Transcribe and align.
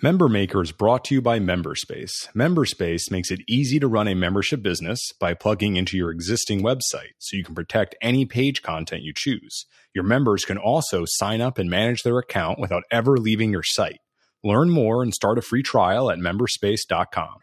Member 0.00 0.28
Maker 0.28 0.62
is 0.62 0.70
brought 0.70 1.04
to 1.06 1.14
you 1.16 1.20
by 1.20 1.40
Memberspace. 1.40 2.28
Memberspace 2.32 3.10
makes 3.10 3.32
it 3.32 3.40
easy 3.48 3.80
to 3.80 3.88
run 3.88 4.06
a 4.06 4.14
membership 4.14 4.62
business 4.62 5.00
by 5.18 5.34
plugging 5.34 5.74
into 5.74 5.96
your 5.96 6.12
existing 6.12 6.62
website 6.62 7.16
so 7.18 7.36
you 7.36 7.42
can 7.42 7.56
protect 7.56 7.96
any 8.00 8.24
page 8.24 8.62
content 8.62 9.02
you 9.02 9.12
choose. 9.12 9.66
Your 9.92 10.04
members 10.04 10.44
can 10.44 10.56
also 10.56 11.02
sign 11.04 11.40
up 11.40 11.58
and 11.58 11.68
manage 11.68 12.04
their 12.04 12.16
account 12.18 12.60
without 12.60 12.84
ever 12.92 13.16
leaving 13.16 13.50
your 13.50 13.64
site. 13.64 13.98
Learn 14.44 14.70
more 14.70 15.02
and 15.02 15.12
start 15.12 15.36
a 15.36 15.42
free 15.42 15.64
trial 15.64 16.12
at 16.12 16.20
memberspace.com. 16.20 17.38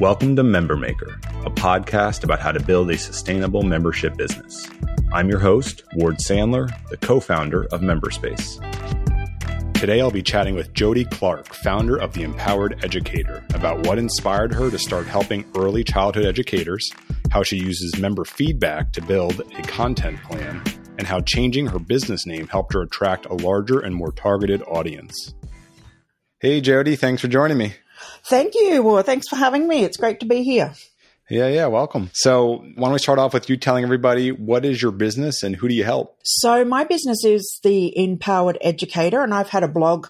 Welcome 0.00 0.34
to 0.34 0.42
Member 0.42 0.76
Maker, 0.76 1.20
a 1.44 1.50
podcast 1.50 2.24
about 2.24 2.40
how 2.40 2.50
to 2.50 2.60
build 2.60 2.90
a 2.90 2.96
sustainable 2.96 3.62
membership 3.62 4.16
business. 4.16 4.66
I'm 5.12 5.28
your 5.28 5.40
host, 5.40 5.84
Ward 5.94 6.16
Sandler, 6.16 6.70
the 6.88 6.96
co 6.96 7.20
founder 7.20 7.64
of 7.66 7.82
Memberspace. 7.82 8.60
Today 9.74 10.00
I'll 10.00 10.10
be 10.10 10.22
chatting 10.22 10.54
with 10.54 10.72
Jody 10.72 11.04
Clark, 11.04 11.52
founder 11.52 11.96
of 11.96 12.14
The 12.14 12.22
Empowered 12.22 12.82
Educator, 12.82 13.44
about 13.52 13.86
what 13.86 13.98
inspired 13.98 14.54
her 14.54 14.70
to 14.70 14.78
start 14.78 15.06
helping 15.06 15.44
early 15.54 15.84
childhood 15.84 16.24
educators, 16.24 16.90
how 17.30 17.42
she 17.42 17.58
uses 17.58 17.98
member 17.98 18.24
feedback 18.24 18.92
to 18.92 19.02
build 19.02 19.40
a 19.40 19.62
content 19.64 20.22
plan, 20.22 20.62
and 20.96 21.06
how 21.06 21.20
changing 21.20 21.66
her 21.66 21.78
business 21.78 22.24
name 22.26 22.48
helped 22.48 22.72
her 22.72 22.80
attract 22.80 23.26
a 23.26 23.34
larger 23.34 23.80
and 23.80 23.94
more 23.94 24.12
targeted 24.12 24.62
audience. 24.62 25.34
Hey, 26.40 26.62
Jody, 26.62 26.96
thanks 26.96 27.20
for 27.20 27.28
joining 27.28 27.58
me. 27.58 27.74
Thank 28.24 28.54
you. 28.54 28.82
Well, 28.82 29.02
thanks 29.02 29.28
for 29.28 29.36
having 29.36 29.68
me. 29.68 29.84
It's 29.84 29.98
great 29.98 30.20
to 30.20 30.26
be 30.26 30.42
here. 30.42 30.72
Yeah, 31.30 31.48
yeah, 31.48 31.66
welcome. 31.68 32.10
So, 32.12 32.56
why 32.74 32.88
don't 32.88 32.92
we 32.92 32.98
start 32.98 33.18
off 33.18 33.32
with 33.32 33.48
you 33.48 33.56
telling 33.56 33.82
everybody 33.82 34.30
what 34.30 34.66
is 34.66 34.82
your 34.82 34.92
business 34.92 35.42
and 35.42 35.56
who 35.56 35.68
do 35.68 35.74
you 35.74 35.82
help? 35.82 36.18
So, 36.22 36.66
my 36.66 36.84
business 36.84 37.24
is 37.24 37.60
the 37.62 37.96
Empowered 37.96 38.58
Educator, 38.60 39.22
and 39.22 39.32
I've 39.32 39.48
had 39.48 39.62
a 39.62 39.68
blog 39.68 40.08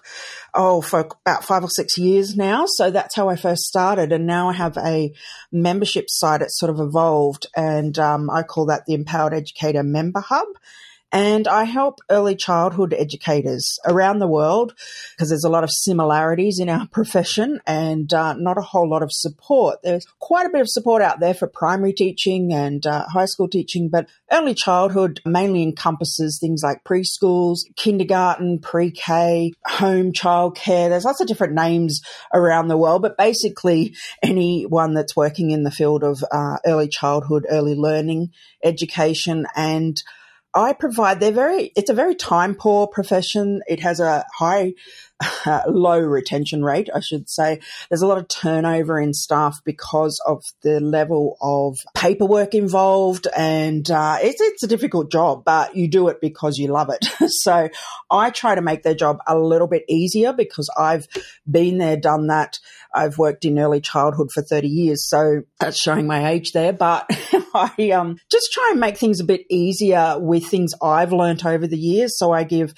oh 0.53 0.81
for 0.81 1.07
about 1.25 1.45
five 1.45 1.63
or 1.63 1.69
six 1.69 1.97
years 1.97 2.35
now. 2.35 2.65
So 2.67 2.91
that's 2.91 3.15
how 3.15 3.29
I 3.29 3.37
first 3.37 3.63
started, 3.63 4.11
and 4.11 4.27
now 4.27 4.49
I 4.49 4.53
have 4.53 4.77
a 4.77 5.13
membership 5.53 6.07
site. 6.09 6.41
It's 6.41 6.59
sort 6.59 6.69
of 6.69 6.81
evolved, 6.81 7.47
and 7.55 7.97
um, 7.97 8.29
I 8.29 8.43
call 8.43 8.65
that 8.65 8.85
the 8.85 8.93
Empowered 8.93 9.33
Educator 9.33 9.83
Member 9.83 10.19
Hub. 10.19 10.47
And 11.15 11.47
I 11.47 11.63
help 11.63 12.01
early 12.09 12.35
childhood 12.35 12.93
educators 12.93 13.79
around 13.85 14.19
the 14.19 14.27
world 14.27 14.73
because 15.11 15.29
there's 15.29 15.45
a 15.45 15.49
lot 15.49 15.63
of 15.63 15.71
similarities 15.71 16.59
in 16.59 16.67
our 16.67 16.87
profession 16.91 17.61
and 17.65 18.13
uh, 18.13 18.33
not 18.33 18.57
a 18.57 18.61
whole 18.61 18.89
lot 18.89 19.01
of 19.01 19.13
support. 19.13 19.79
There's 19.81 20.05
quite 20.19 20.45
a 20.45 20.49
bit 20.49 20.59
of 20.59 20.67
support 20.67 21.01
out 21.01 21.21
there 21.21 21.33
for 21.33 21.47
primary 21.47 21.93
teaching 21.93 22.51
and 22.51 22.85
uh, 22.85 23.05
high 23.07 23.27
school 23.27 23.47
teaching, 23.47 23.87
but 23.87 24.09
early 24.29 24.53
childhood 24.53 25.21
mainly 25.23 25.63
encompasses 25.63 26.37
things 26.37 26.63
like 26.63 26.83
preschools, 26.83 27.59
kindergarten, 27.77 28.59
pre 28.59 28.91
K, 28.91 29.53
home 29.65 30.11
childcare. 30.11 30.89
There's 30.89 31.05
lots 31.05 31.21
of 31.21 31.27
different 31.27 31.53
names 31.53 32.01
around 32.33 32.67
the 32.67 32.77
world, 32.77 33.03
but 33.03 33.17
basically 33.17 33.95
anyone 34.21 34.93
that's 34.93 35.15
working 35.15 35.51
in 35.51 35.63
the 35.63 35.71
field 35.71 36.03
of 36.03 36.25
uh, 36.29 36.57
early 36.65 36.89
childhood, 36.89 37.45
early 37.49 37.75
learning, 37.75 38.31
education, 38.65 39.47
and 39.55 40.03
I 40.55 40.73
provide, 40.73 41.19
they're 41.19 41.31
very, 41.31 41.71
it's 41.75 41.89
a 41.89 41.93
very 41.93 42.15
time 42.15 42.55
poor 42.55 42.87
profession. 42.87 43.61
It 43.67 43.81
has 43.81 43.99
a 43.99 44.25
high, 44.33 44.73
low 45.67 45.99
retention 45.99 46.63
rate, 46.63 46.89
I 46.93 46.99
should 46.99 47.29
say. 47.29 47.59
There's 47.89 48.01
a 48.01 48.07
lot 48.07 48.17
of 48.17 48.27
turnover 48.27 48.99
in 48.99 49.13
staff 49.13 49.61
because 49.63 50.21
of 50.25 50.43
the 50.61 50.79
level 50.79 51.37
of 51.41 51.77
paperwork 51.93 52.53
involved. 52.53 53.27
And 53.35 53.89
uh, 53.89 54.17
it's, 54.21 54.41
it's 54.41 54.63
a 54.63 54.67
difficult 54.67 55.11
job, 55.11 55.43
but 55.45 55.75
you 55.75 55.87
do 55.87 56.09
it 56.09 56.19
because 56.21 56.57
you 56.57 56.67
love 56.67 56.89
it. 56.89 57.05
so 57.31 57.69
I 58.11 58.29
try 58.29 58.55
to 58.55 58.61
make 58.61 58.83
their 58.83 58.95
job 58.95 59.17
a 59.27 59.37
little 59.37 59.67
bit 59.67 59.83
easier 59.87 60.33
because 60.33 60.69
I've 60.77 61.07
been 61.49 61.77
there, 61.77 61.97
done 61.97 62.27
that. 62.27 62.59
I've 62.93 63.17
worked 63.17 63.43
in 63.43 63.59
early 63.59 63.81
childhood 63.81 64.31
for 64.31 64.41
30 64.41 64.67
years. 64.67 65.07
So 65.07 65.41
that's 65.59 65.77
showing 65.77 66.07
my 66.07 66.29
age 66.29 66.53
there, 66.53 66.71
but 66.71 67.05
I 67.53 67.91
um, 67.91 68.17
just 68.31 68.51
try 68.53 68.69
and 68.71 68.79
make 68.79 68.97
things 68.97 69.19
a 69.19 69.25
bit 69.25 69.45
easier 69.49 70.15
with 70.17 70.45
things 70.45 70.73
I've 70.81 71.11
learnt 71.11 71.45
over 71.45 71.67
the 71.67 71.77
years. 71.77 72.17
So 72.17 72.31
I 72.31 72.43
give 72.43 72.73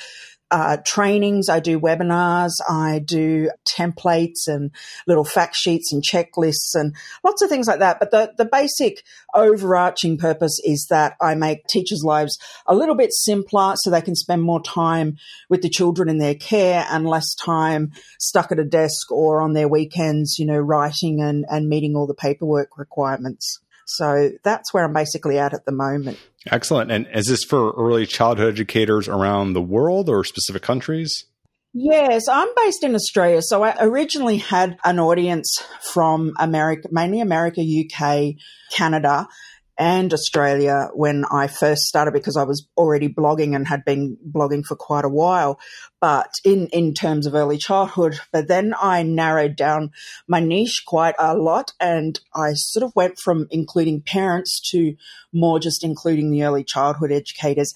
uh, 0.50 0.78
trainings, 0.86 1.50
I 1.50 1.60
do 1.60 1.80
webinars, 1.80 2.54
I 2.70 3.00
do 3.00 3.50
templates 3.66 4.48
and 4.48 4.72
little 5.06 5.26
fact 5.26 5.56
sheets 5.56 5.92
and 5.92 6.04
checklists 6.04 6.74
and 6.74 6.96
lots 7.24 7.42
of 7.42 7.50
things 7.50 7.68
like 7.68 7.80
that. 7.80 8.00
But 8.00 8.12
the, 8.12 8.34
the 8.38 8.46
basic 8.46 9.04
overarching 9.34 10.18
purpose 10.18 10.60
is 10.64 10.88
that 10.90 11.16
I 11.22 11.36
make 11.36 11.68
teachers' 11.68 12.04
lives 12.04 12.38
a 12.66 12.76
little 12.76 12.96
bit 12.96 13.12
simpler 13.12 13.74
so 13.76 13.90
they 13.90 14.02
can 14.02 14.16
spend 14.16 14.42
more 14.42 14.62
time 14.62 15.18
with 15.50 15.62
the 15.62 15.70
children 15.70 16.08
in 16.08 16.18
their 16.18 16.36
care 16.36 16.86
and 16.90 17.06
less 17.06 17.36
time 17.36 17.92
stuck 18.20 18.52
at 18.52 18.60
a 18.60 18.66
desk 18.66 19.12
or 19.12 19.42
on 19.42 19.54
their 19.54 19.68
weekends, 19.68 20.40
you 20.40 20.46
know, 20.46 20.58
writing 20.58 21.22
and, 21.22 21.46
and 21.50 21.68
meeting 21.68 21.96
all 21.96 22.08
the 22.08 22.14
paperwork 22.14 22.78
requirements. 22.78 23.60
So 23.88 24.32
that's 24.44 24.74
where 24.74 24.84
I'm 24.84 24.94
basically 24.94 25.40
at 25.40 25.54
at 25.54 25.66
the 25.66 25.72
moment. 25.72 26.20
Excellent. 26.46 26.92
And 26.92 27.08
is 27.14 27.28
this 27.28 27.44
for 27.44 27.72
early 27.72 28.06
childhood 28.06 28.54
educators 28.54 29.08
around 29.08 29.54
the 29.54 29.62
world 29.62 30.10
or 30.10 30.24
specific 30.24 30.62
countries? 30.62 31.26
Yes, 31.74 32.28
I'm 32.28 32.50
based 32.56 32.84
in 32.84 32.96
Australia. 32.96 33.42
So 33.42 33.64
I 33.64 33.76
originally 33.80 34.38
had 34.38 34.78
an 34.84 35.00
audience 35.00 35.64
from 35.94 36.34
America, 36.40 36.90
mainly 36.92 37.22
America, 37.22 37.62
UK, 37.62 38.36
Canada 38.72 39.28
and 39.78 40.14
Australia 40.14 40.90
when 40.94 41.24
I 41.32 41.48
first 41.48 41.84
started 41.84 42.14
because 42.14 42.36
I 42.36 42.44
was 42.44 42.68
already 42.76 43.10
blogging 43.10 43.56
and 43.56 43.68
had 43.68 43.86
been 43.86 44.18
blogging 44.28 44.66
for 44.66 44.76
quite 44.76 45.06
a 45.06 45.10
while, 45.10 45.60
but 46.02 46.30
in, 46.44 46.68
in 46.68 46.94
terms 46.94 47.28
of 47.28 47.36
early 47.36 47.58
childhood. 47.58 48.20
But 48.32 48.48
then 48.48 48.74
I 48.80 49.04
narrowed 49.04 49.56
down 49.56 49.92
my 50.28 50.40
niche 50.40 50.84
quite 50.88 51.16
a 51.20 51.36
lot 51.36 51.74
and 51.80 52.20
I 52.34 52.54
sort 52.54 52.84
of 52.84 52.96
went 52.96 53.20
from 53.20 53.48
including 53.52 54.02
parents 54.02 54.60
to 54.72 54.96
more 55.32 55.60
just 55.60 55.84
including 55.84 56.32
the 56.32 56.44
early 56.44 56.64
childhood 56.64 57.12
educators. 57.12 57.74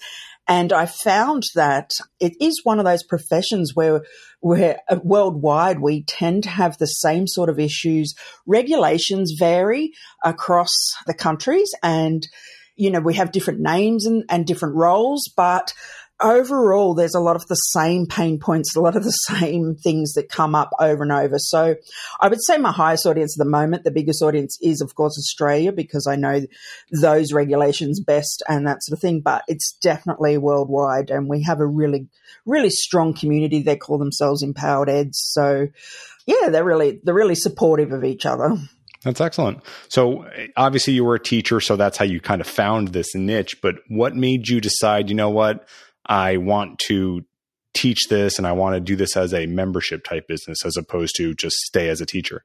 And 0.48 0.72
I 0.72 0.86
found 0.86 1.44
that 1.54 1.92
it 2.18 2.34
is 2.40 2.64
one 2.64 2.78
of 2.78 2.84
those 2.84 3.04
professions 3.04 3.72
where, 3.74 4.02
where 4.42 4.80
uh, 4.90 4.96
worldwide 5.04 5.78
we 5.78 6.02
tend 6.02 6.42
to 6.42 6.50
have 6.50 6.76
the 6.76 6.86
same 6.86 7.26
sort 7.28 7.48
of 7.48 7.60
issues. 7.60 8.14
Regulations 8.44 9.36
vary 9.38 9.92
across 10.24 10.72
the 11.06 11.14
countries 11.14 11.72
and, 11.82 12.26
you 12.74 12.90
know, 12.90 13.00
we 13.00 13.14
have 13.14 13.30
different 13.30 13.60
names 13.60 14.04
and, 14.04 14.24
and 14.28 14.44
different 14.44 14.74
roles, 14.74 15.32
but 15.36 15.72
overall, 16.22 16.94
there's 16.94 17.14
a 17.14 17.20
lot 17.20 17.36
of 17.36 17.46
the 17.48 17.54
same 17.54 18.06
pain 18.06 18.38
points, 18.38 18.74
a 18.74 18.80
lot 18.80 18.96
of 18.96 19.04
the 19.04 19.10
same 19.10 19.74
things 19.74 20.12
that 20.14 20.28
come 20.28 20.54
up 20.54 20.70
over 20.78 21.02
and 21.02 21.12
over. 21.12 21.38
So 21.38 21.76
I 22.20 22.28
would 22.28 22.42
say 22.42 22.58
my 22.58 22.72
highest 22.72 23.06
audience 23.06 23.36
at 23.38 23.44
the 23.44 23.50
moment, 23.50 23.84
the 23.84 23.90
biggest 23.90 24.22
audience 24.22 24.58
is, 24.62 24.80
of 24.80 24.94
course, 24.94 25.18
Australia, 25.18 25.72
because 25.72 26.06
I 26.06 26.16
know 26.16 26.42
those 26.90 27.32
regulations 27.32 28.00
best 28.00 28.42
and 28.48 28.66
that 28.66 28.82
sort 28.82 28.96
of 28.96 29.00
thing. 29.00 29.20
But 29.20 29.44
it's 29.48 29.76
definitely 29.82 30.38
worldwide. 30.38 31.10
And 31.10 31.28
we 31.28 31.42
have 31.42 31.60
a 31.60 31.66
really, 31.66 32.08
really 32.46 32.70
strong 32.70 33.14
community. 33.14 33.62
They 33.62 33.76
call 33.76 33.98
themselves 33.98 34.42
Empowered 34.42 34.88
Eds. 34.88 35.20
So 35.32 35.68
yeah, 36.26 36.48
they're 36.50 36.64
really, 36.64 37.00
they're 37.02 37.14
really 37.14 37.34
supportive 37.34 37.92
of 37.92 38.04
each 38.04 38.26
other. 38.26 38.56
That's 39.04 39.20
excellent. 39.20 39.62
So 39.88 40.28
obviously 40.56 40.92
you 40.92 41.04
were 41.04 41.16
a 41.16 41.22
teacher, 41.22 41.60
so 41.60 41.74
that's 41.74 41.98
how 41.98 42.04
you 42.04 42.20
kind 42.20 42.40
of 42.40 42.46
found 42.46 42.88
this 42.88 43.14
niche. 43.16 43.60
But 43.60 43.76
what 43.88 44.14
made 44.14 44.48
you 44.48 44.60
decide, 44.60 45.08
you 45.08 45.16
know 45.16 45.30
what, 45.30 45.66
I 46.06 46.36
want 46.36 46.78
to 46.86 47.24
teach 47.74 48.08
this 48.08 48.38
and 48.38 48.46
I 48.46 48.52
want 48.52 48.74
to 48.74 48.80
do 48.80 48.96
this 48.96 49.16
as 49.16 49.32
a 49.32 49.46
membership 49.46 50.04
type 50.04 50.28
business 50.28 50.64
as 50.64 50.76
opposed 50.76 51.16
to 51.16 51.34
just 51.34 51.56
stay 51.56 51.88
as 51.88 52.00
a 52.00 52.06
teacher? 52.06 52.44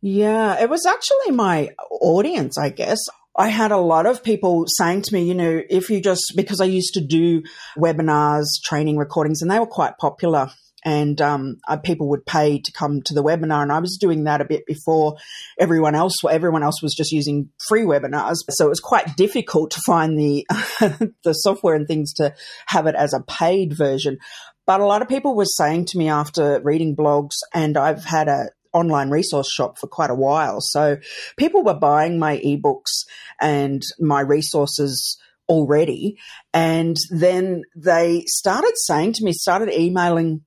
Yeah, 0.00 0.60
it 0.60 0.68
was 0.68 0.84
actually 0.86 1.34
my 1.34 1.70
audience, 1.90 2.58
I 2.58 2.68
guess. 2.70 2.98
I 3.36 3.48
had 3.48 3.72
a 3.72 3.78
lot 3.78 4.06
of 4.06 4.22
people 4.22 4.64
saying 4.68 5.02
to 5.02 5.14
me, 5.14 5.24
you 5.24 5.34
know, 5.34 5.62
if 5.68 5.90
you 5.90 6.00
just, 6.00 6.34
because 6.36 6.60
I 6.60 6.66
used 6.66 6.94
to 6.94 7.00
do 7.00 7.42
webinars, 7.76 8.44
training 8.64 8.96
recordings, 8.96 9.42
and 9.42 9.50
they 9.50 9.58
were 9.58 9.66
quite 9.66 9.98
popular 9.98 10.50
and 10.84 11.20
um, 11.20 11.56
uh, 11.66 11.76
people 11.76 12.08
would 12.10 12.26
pay 12.26 12.60
to 12.60 12.72
come 12.72 13.02
to 13.02 13.14
the 13.14 13.22
webinar. 13.22 13.62
And 13.62 13.72
I 13.72 13.80
was 13.80 13.96
doing 13.98 14.24
that 14.24 14.40
a 14.40 14.44
bit 14.44 14.66
before 14.66 15.16
everyone 15.58 15.94
else. 15.94 16.16
Everyone 16.28 16.62
else 16.62 16.82
was 16.82 16.94
just 16.94 17.12
using 17.12 17.50
free 17.68 17.82
webinars, 17.82 18.36
so 18.50 18.66
it 18.66 18.70
was 18.70 18.80
quite 18.80 19.16
difficult 19.16 19.70
to 19.72 19.80
find 19.86 20.18
the 20.18 20.46
the 21.24 21.32
software 21.32 21.74
and 21.74 21.86
things 21.86 22.12
to 22.14 22.34
have 22.66 22.86
it 22.86 22.94
as 22.94 23.14
a 23.14 23.22
paid 23.22 23.76
version. 23.76 24.18
But 24.66 24.80
a 24.80 24.86
lot 24.86 25.02
of 25.02 25.08
people 25.08 25.36
were 25.36 25.44
saying 25.44 25.86
to 25.86 25.98
me 25.98 26.08
after 26.08 26.60
reading 26.62 26.96
blogs, 26.96 27.34
and 27.52 27.76
I've 27.76 28.04
had 28.04 28.28
a 28.28 28.48
online 28.72 29.08
resource 29.08 29.50
shop 29.50 29.78
for 29.78 29.86
quite 29.86 30.10
a 30.10 30.14
while. 30.14 30.58
So 30.60 30.98
people 31.38 31.64
were 31.64 31.74
buying 31.74 32.18
my 32.18 32.38
ebooks 32.38 33.06
and 33.40 33.82
my 34.00 34.20
resources 34.20 35.16
already. 35.48 36.18
And 36.52 36.96
then 37.10 37.62
they 37.76 38.24
started 38.26 38.72
saying 38.76 39.14
to 39.14 39.24
me, 39.24 39.32
started 39.32 39.72
emailing 39.72 40.42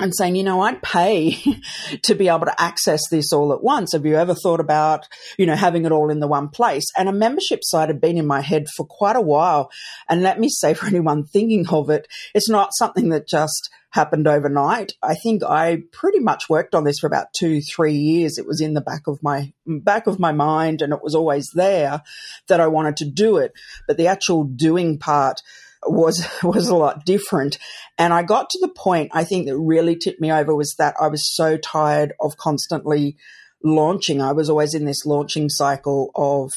and 0.00 0.14
saying, 0.14 0.36
you 0.36 0.44
know, 0.44 0.60
I'd 0.60 0.82
pay 0.82 1.36
to 2.02 2.14
be 2.14 2.28
able 2.28 2.46
to 2.46 2.60
access 2.60 3.02
this 3.10 3.32
all 3.32 3.52
at 3.52 3.62
once. 3.62 3.92
Have 3.92 4.06
you 4.06 4.16
ever 4.16 4.34
thought 4.34 4.60
about, 4.60 5.08
you 5.36 5.46
know, 5.46 5.56
having 5.56 5.84
it 5.84 5.92
all 5.92 6.10
in 6.10 6.20
the 6.20 6.28
one 6.28 6.48
place? 6.48 6.84
And 6.96 7.08
a 7.08 7.12
membership 7.12 7.60
site 7.62 7.88
had 7.88 8.00
been 8.00 8.16
in 8.16 8.26
my 8.26 8.40
head 8.40 8.68
for 8.76 8.86
quite 8.86 9.16
a 9.16 9.20
while. 9.20 9.70
And 10.08 10.22
let 10.22 10.38
me 10.38 10.48
say 10.48 10.74
for 10.74 10.86
anyone 10.86 11.24
thinking 11.24 11.68
of 11.68 11.90
it, 11.90 12.06
it's 12.34 12.48
not 12.48 12.70
something 12.74 13.08
that 13.10 13.28
just 13.28 13.70
happened 13.90 14.28
overnight. 14.28 14.92
I 15.02 15.14
think 15.14 15.42
I 15.42 15.82
pretty 15.92 16.20
much 16.20 16.48
worked 16.48 16.74
on 16.74 16.84
this 16.84 16.98
for 16.98 17.06
about 17.06 17.32
two, 17.32 17.60
three 17.60 17.94
years. 17.94 18.38
It 18.38 18.46
was 18.46 18.60
in 18.60 18.74
the 18.74 18.80
back 18.80 19.06
of 19.06 19.22
my 19.22 19.52
back 19.66 20.06
of 20.06 20.18
my 20.18 20.32
mind 20.32 20.82
and 20.82 20.92
it 20.92 21.02
was 21.02 21.14
always 21.14 21.50
there 21.54 22.02
that 22.48 22.60
I 22.60 22.66
wanted 22.66 22.98
to 22.98 23.10
do 23.10 23.38
it. 23.38 23.52
But 23.86 23.96
the 23.96 24.06
actual 24.06 24.44
doing 24.44 24.98
part 24.98 25.42
was 25.86 26.26
was 26.42 26.68
a 26.68 26.76
lot 26.76 27.04
different. 27.04 27.58
And 27.96 28.12
I 28.12 28.22
got 28.22 28.50
to 28.50 28.58
the 28.60 28.68
point 28.68 29.10
I 29.12 29.24
think 29.24 29.46
that 29.46 29.58
really 29.58 29.96
tipped 29.96 30.20
me 30.20 30.30
over 30.32 30.54
was 30.54 30.74
that 30.78 30.94
I 31.00 31.08
was 31.08 31.34
so 31.34 31.56
tired 31.56 32.12
of 32.20 32.36
constantly 32.36 33.16
launching. 33.62 34.20
I 34.22 34.32
was 34.32 34.48
always 34.48 34.74
in 34.74 34.84
this 34.84 35.04
launching 35.04 35.48
cycle 35.48 36.10
of 36.14 36.52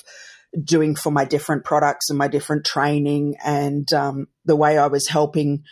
doing 0.64 0.96
for 0.96 1.12
my 1.12 1.26
different 1.26 1.64
products 1.64 2.10
and 2.10 2.20
my 2.20 2.28
different 2.28 2.66
training 2.66 3.36
and 3.44 3.92
um, 3.94 4.28
the 4.46 4.56
way 4.56 4.78
I 4.78 4.88
was 4.88 5.08
helping 5.08 5.64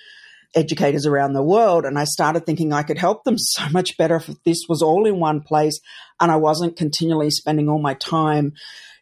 educators 0.55 1.05
around 1.05 1.33
the 1.33 1.43
world. 1.43 1.85
And 1.85 1.99
I 1.99 2.05
started 2.05 2.45
thinking 2.45 2.73
I 2.73 2.83
could 2.83 2.97
help 2.97 3.23
them 3.23 3.37
so 3.37 3.67
much 3.69 3.97
better 3.97 4.15
if 4.15 4.29
this 4.45 4.65
was 4.67 4.81
all 4.81 5.05
in 5.05 5.19
one 5.19 5.41
place 5.41 5.79
and 6.19 6.31
I 6.31 6.37
wasn't 6.37 6.77
continually 6.77 7.29
spending 7.29 7.69
all 7.69 7.81
my 7.81 7.93
time 7.93 8.53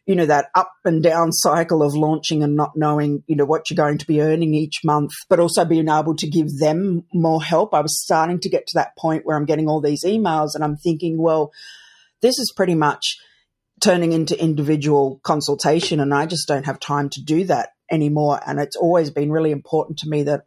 you 0.08 0.16
know, 0.16 0.24
that 0.24 0.46
up 0.54 0.72
and 0.86 1.02
down 1.02 1.30
cycle 1.32 1.82
of 1.82 1.94
launching 1.94 2.42
and 2.42 2.56
not 2.56 2.72
knowing, 2.74 3.22
you 3.26 3.36
know, 3.36 3.44
what 3.44 3.68
you're 3.68 3.76
going 3.76 3.98
to 3.98 4.06
be 4.06 4.22
earning 4.22 4.54
each 4.54 4.80
month, 4.82 5.10
but 5.28 5.38
also 5.38 5.66
being 5.66 5.90
able 5.90 6.16
to 6.16 6.26
give 6.26 6.58
them 6.58 7.04
more 7.12 7.42
help. 7.42 7.74
I 7.74 7.82
was 7.82 8.00
starting 8.02 8.40
to 8.40 8.48
get 8.48 8.66
to 8.68 8.78
that 8.78 8.96
point 8.96 9.26
where 9.26 9.36
I'm 9.36 9.44
getting 9.44 9.68
all 9.68 9.82
these 9.82 10.04
emails 10.04 10.54
and 10.54 10.64
I'm 10.64 10.78
thinking, 10.78 11.20
well, 11.20 11.52
this 12.22 12.38
is 12.38 12.54
pretty 12.56 12.74
much 12.74 13.18
turning 13.82 14.12
into 14.12 14.42
individual 14.42 15.20
consultation 15.24 16.00
and 16.00 16.14
I 16.14 16.24
just 16.24 16.48
don't 16.48 16.64
have 16.64 16.80
time 16.80 17.10
to 17.10 17.22
do 17.22 17.44
that 17.44 17.72
anymore. 17.90 18.40
And 18.46 18.58
it's 18.58 18.76
always 18.76 19.10
been 19.10 19.30
really 19.30 19.50
important 19.50 19.98
to 19.98 20.08
me 20.08 20.22
that 20.22 20.44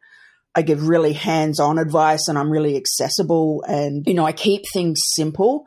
I 0.53 0.63
give 0.63 0.87
really 0.87 1.13
hands 1.13 1.59
on 1.59 1.79
advice 1.79 2.27
and 2.27 2.37
I'm 2.37 2.51
really 2.51 2.75
accessible 2.75 3.63
and, 3.67 4.05
you 4.05 4.13
know, 4.13 4.25
I 4.25 4.33
keep 4.33 4.63
things 4.73 4.99
simple 5.15 5.65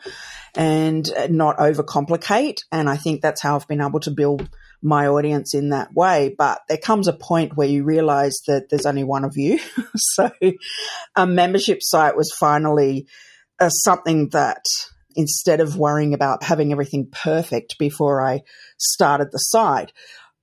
and 0.55 1.09
not 1.31 1.57
overcomplicate. 1.57 2.59
And 2.71 2.89
I 2.89 2.97
think 2.97 3.23
that's 3.23 3.41
how 3.41 3.57
I've 3.57 3.67
been 3.67 3.81
able 3.81 4.01
to 4.01 4.11
build 4.11 4.49
my 4.83 5.07
audience 5.07 5.55
in 5.55 5.71
that 5.71 5.95
way. 5.95 6.35
But 6.37 6.61
there 6.69 6.79
comes 6.79 7.09
a 7.09 7.15
point 7.15 7.57
where 7.57 7.67
you 7.67 7.85
realize 7.85 8.39
that 8.47 8.69
there's 8.69 8.85
only 8.85 9.05
one 9.05 9.25
of 9.25 9.37
you. 9.37 9.59
so 9.97 10.31
a 11.17 11.27
membership 11.27 11.79
site 11.81 12.17
was 12.17 12.35
finally 12.39 13.07
uh, 13.59 13.71
something 13.71 14.29
that 14.31 14.63
instead 15.17 15.61
of 15.61 15.77
worrying 15.77 16.13
about 16.13 16.43
having 16.43 16.73
everything 16.73 17.09
perfect 17.11 17.77
before 17.79 18.21
I 18.21 18.43
started 18.79 19.29
the 19.33 19.39
site, 19.39 19.93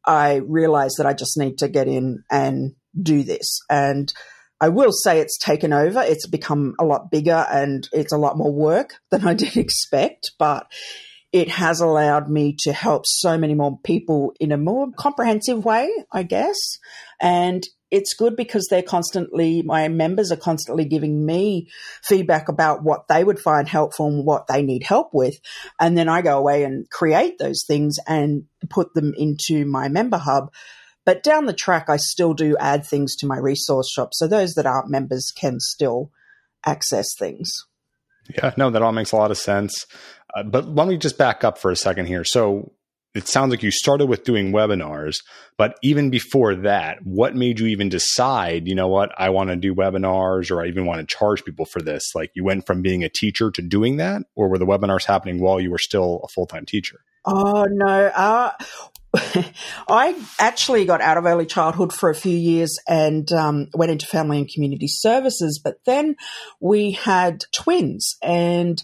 I 0.03 0.37
realized 0.37 0.95
that 0.97 1.05
I 1.05 1.13
just 1.13 1.37
need 1.37 1.59
to 1.59 1.69
get 1.69 1.87
in 1.87 2.23
and 2.31 2.73
do 2.99 3.23
this. 3.23 3.59
And 3.69 4.11
I 4.59 4.69
will 4.69 4.91
say 4.91 5.19
it's 5.19 5.37
taken 5.37 5.73
over. 5.73 6.01
It's 6.01 6.27
become 6.27 6.75
a 6.79 6.85
lot 6.85 7.09
bigger 7.09 7.45
and 7.51 7.87
it's 7.91 8.13
a 8.13 8.17
lot 8.17 8.37
more 8.37 8.53
work 8.53 8.95
than 9.09 9.27
I 9.27 9.33
did 9.35 9.57
expect, 9.57 10.31
but 10.37 10.67
it 11.31 11.47
has 11.47 11.79
allowed 11.79 12.29
me 12.29 12.55
to 12.59 12.73
help 12.73 13.05
so 13.05 13.37
many 13.37 13.55
more 13.55 13.79
people 13.83 14.33
in 14.39 14.51
a 14.51 14.57
more 14.57 14.87
comprehensive 14.97 15.63
way, 15.63 15.89
I 16.11 16.23
guess. 16.23 16.57
And 17.21 17.65
it's 17.89 18.13
good 18.13 18.35
because 18.35 18.67
they're 18.69 18.81
constantly, 18.81 19.61
my 19.61 19.87
members 19.87 20.31
are 20.31 20.37
constantly 20.37 20.85
giving 20.85 21.25
me 21.25 21.69
feedback 22.03 22.47
about 22.49 22.83
what 22.83 23.07
they 23.07 23.23
would 23.23 23.39
find 23.39 23.67
helpful 23.67 24.07
and 24.07 24.25
what 24.25 24.47
they 24.47 24.61
need 24.61 24.83
help 24.83 25.09
with. 25.13 25.35
And 25.79 25.97
then 25.97 26.07
I 26.07 26.21
go 26.21 26.37
away 26.37 26.63
and 26.63 26.89
create 26.89 27.37
those 27.37 27.63
things 27.65 27.97
and 28.07 28.43
put 28.69 28.93
them 28.93 29.13
into 29.17 29.65
my 29.65 29.89
member 29.89 30.17
hub 30.17 30.51
but 31.05 31.23
down 31.23 31.45
the 31.45 31.53
track, 31.53 31.89
I 31.89 31.97
still 31.97 32.33
do 32.33 32.55
add 32.57 32.85
things 32.85 33.15
to 33.17 33.27
my 33.27 33.37
resource 33.37 33.89
shop. 33.91 34.13
So 34.13 34.27
those 34.27 34.53
that 34.53 34.65
aren't 34.65 34.89
members 34.89 35.31
can 35.35 35.59
still 35.59 36.11
access 36.65 37.07
things. 37.17 37.51
Yeah, 38.35 38.53
no, 38.55 38.69
that 38.69 38.81
all 38.81 38.91
makes 38.91 39.11
a 39.11 39.15
lot 39.15 39.31
of 39.31 39.37
sense. 39.37 39.85
Uh, 40.35 40.43
but 40.43 40.67
let 40.67 40.87
me 40.87 40.97
just 40.97 41.17
back 41.17 41.43
up 41.43 41.57
for 41.57 41.71
a 41.71 41.75
second 41.75 42.05
here. 42.05 42.23
So 42.23 42.71
it 43.13 43.27
sounds 43.27 43.51
like 43.51 43.63
you 43.63 43.71
started 43.71 44.05
with 44.05 44.23
doing 44.23 44.53
webinars, 44.53 45.17
but 45.57 45.77
even 45.83 46.11
before 46.11 46.55
that, 46.55 46.99
what 47.03 47.35
made 47.35 47.59
you 47.59 47.67
even 47.67 47.89
decide, 47.89 48.67
you 48.67 48.75
know 48.75 48.87
what, 48.87 49.11
I 49.17 49.31
want 49.31 49.49
to 49.49 49.57
do 49.57 49.75
webinars 49.75 50.49
or 50.49 50.61
I 50.61 50.67
even 50.67 50.85
want 50.85 50.99
to 51.01 51.15
charge 51.15 51.43
people 51.43 51.65
for 51.65 51.81
this? 51.81 52.15
Like 52.15 52.31
you 52.35 52.45
went 52.45 52.65
from 52.65 52.81
being 52.81 53.03
a 53.03 53.09
teacher 53.09 53.51
to 53.51 53.61
doing 53.61 53.97
that, 53.97 54.23
or 54.35 54.49
were 54.49 54.59
the 54.59 54.65
webinars 54.65 55.05
happening 55.05 55.41
while 55.41 55.59
you 55.59 55.71
were 55.71 55.77
still 55.77 56.21
a 56.23 56.29
full 56.29 56.47
time 56.47 56.65
teacher? 56.65 56.99
Oh, 57.25 57.65
no. 57.69 57.85
Uh, 58.15 58.51
I 59.89 60.15
actually 60.39 60.85
got 60.85 61.01
out 61.01 61.17
of 61.17 61.25
early 61.25 61.45
childhood 61.45 61.91
for 61.91 62.09
a 62.09 62.15
few 62.15 62.35
years 62.35 62.79
and 62.87 63.29
um, 63.31 63.67
went 63.73 63.91
into 63.91 64.05
family 64.05 64.37
and 64.37 64.49
community 64.49 64.87
services, 64.87 65.59
but 65.61 65.77
then 65.85 66.15
we 66.61 66.91
had 66.91 67.43
twins 67.53 68.17
and 68.21 68.81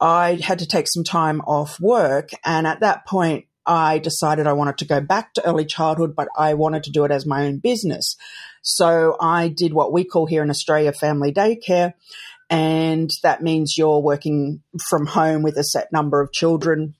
I 0.00 0.34
had 0.34 0.60
to 0.60 0.66
take 0.66 0.86
some 0.88 1.04
time 1.04 1.40
off 1.40 1.80
work. 1.80 2.30
And 2.44 2.66
at 2.66 2.80
that 2.80 3.06
point, 3.06 3.46
I 3.66 3.98
decided 3.98 4.46
I 4.46 4.52
wanted 4.52 4.78
to 4.78 4.84
go 4.84 5.00
back 5.00 5.34
to 5.34 5.46
early 5.46 5.64
childhood, 5.64 6.14
but 6.14 6.28
I 6.36 6.54
wanted 6.54 6.84
to 6.84 6.92
do 6.92 7.04
it 7.04 7.10
as 7.10 7.26
my 7.26 7.46
own 7.46 7.58
business. 7.58 8.16
So 8.62 9.16
I 9.20 9.48
did 9.48 9.72
what 9.72 9.92
we 9.92 10.04
call 10.04 10.26
here 10.26 10.42
in 10.42 10.50
Australia 10.50 10.92
family 10.92 11.32
daycare. 11.32 11.94
And 12.48 13.10
that 13.24 13.42
means 13.42 13.76
you're 13.76 13.98
working 13.98 14.62
from 14.88 15.06
home 15.06 15.42
with 15.42 15.56
a 15.56 15.64
set 15.64 15.92
number 15.92 16.20
of 16.20 16.32
children 16.32 16.94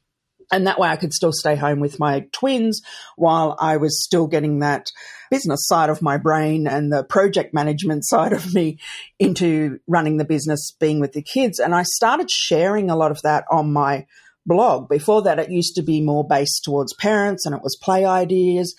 and 0.52 0.66
that 0.66 0.78
way 0.78 0.88
I 0.88 0.96
could 0.96 1.12
still 1.12 1.32
stay 1.32 1.56
home 1.56 1.80
with 1.80 1.98
my 1.98 2.26
twins 2.32 2.82
while 3.16 3.56
I 3.58 3.78
was 3.78 4.02
still 4.02 4.26
getting 4.26 4.60
that 4.60 4.90
business 5.30 5.66
side 5.66 5.90
of 5.90 6.02
my 6.02 6.16
brain 6.16 6.66
and 6.66 6.92
the 6.92 7.04
project 7.04 7.52
management 7.52 8.04
side 8.06 8.32
of 8.32 8.54
me 8.54 8.78
into 9.18 9.80
running 9.86 10.18
the 10.18 10.24
business, 10.24 10.72
being 10.78 11.00
with 11.00 11.12
the 11.12 11.22
kids. 11.22 11.58
And 11.58 11.74
I 11.74 11.82
started 11.82 12.30
sharing 12.30 12.90
a 12.90 12.96
lot 12.96 13.10
of 13.10 13.22
that 13.22 13.44
on 13.50 13.72
my 13.72 14.06
blog. 14.44 14.88
Before 14.88 15.22
that, 15.22 15.38
it 15.38 15.50
used 15.50 15.74
to 15.76 15.82
be 15.82 16.00
more 16.00 16.26
based 16.26 16.62
towards 16.64 16.94
parents 16.94 17.44
and 17.44 17.54
it 17.54 17.62
was 17.62 17.76
play 17.76 18.04
ideas. 18.04 18.74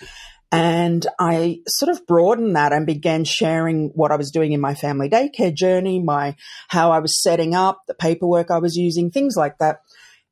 And 0.50 1.06
I 1.20 1.60
sort 1.68 1.92
of 1.92 2.08
broadened 2.08 2.56
that 2.56 2.72
and 2.72 2.86
began 2.86 3.26
sharing 3.26 3.90
what 3.96 4.12
I 4.12 4.16
was 4.16 4.32
doing 4.32 4.54
in 4.54 4.62
my 4.62 4.76
family 4.76 5.10
daycare 5.10 5.54
journey, 5.54 6.00
my, 6.00 6.38
how 6.70 6.92
I 6.92 7.00
was 7.00 7.22
setting 7.22 7.54
up, 7.54 7.82
the 7.88 7.94
paperwork 7.94 8.50
I 8.50 8.60
was 8.60 8.78
using, 8.78 9.12
things 9.12 9.36
like 9.36 9.58
that. 9.58 9.82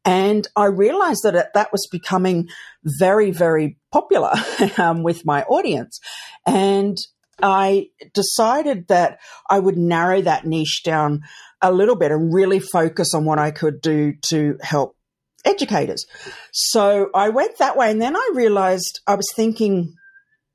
And 0.05 0.47
I 0.55 0.65
realized 0.65 1.23
that 1.23 1.35
it, 1.35 1.47
that 1.55 1.71
was 1.71 1.87
becoming 1.91 2.47
very, 2.83 3.31
very 3.31 3.77
popular 3.91 4.33
um, 4.77 5.03
with 5.03 5.25
my 5.25 5.43
audience. 5.43 5.99
And 6.45 6.97
I 7.41 7.89
decided 8.13 8.87
that 8.87 9.19
I 9.49 9.59
would 9.59 9.77
narrow 9.77 10.21
that 10.21 10.45
niche 10.45 10.83
down 10.83 11.23
a 11.61 11.71
little 11.71 11.95
bit 11.95 12.11
and 12.11 12.33
really 12.33 12.59
focus 12.59 13.13
on 13.13 13.25
what 13.25 13.39
I 13.39 13.51
could 13.51 13.81
do 13.81 14.13
to 14.29 14.57
help 14.61 14.95
educators. 15.43 16.05
So 16.51 17.09
I 17.13 17.29
went 17.29 17.57
that 17.57 17.75
way. 17.75 17.91
And 17.91 18.01
then 18.01 18.15
I 18.15 18.31
realized 18.33 19.01
I 19.07 19.15
was 19.15 19.27
thinking, 19.35 19.95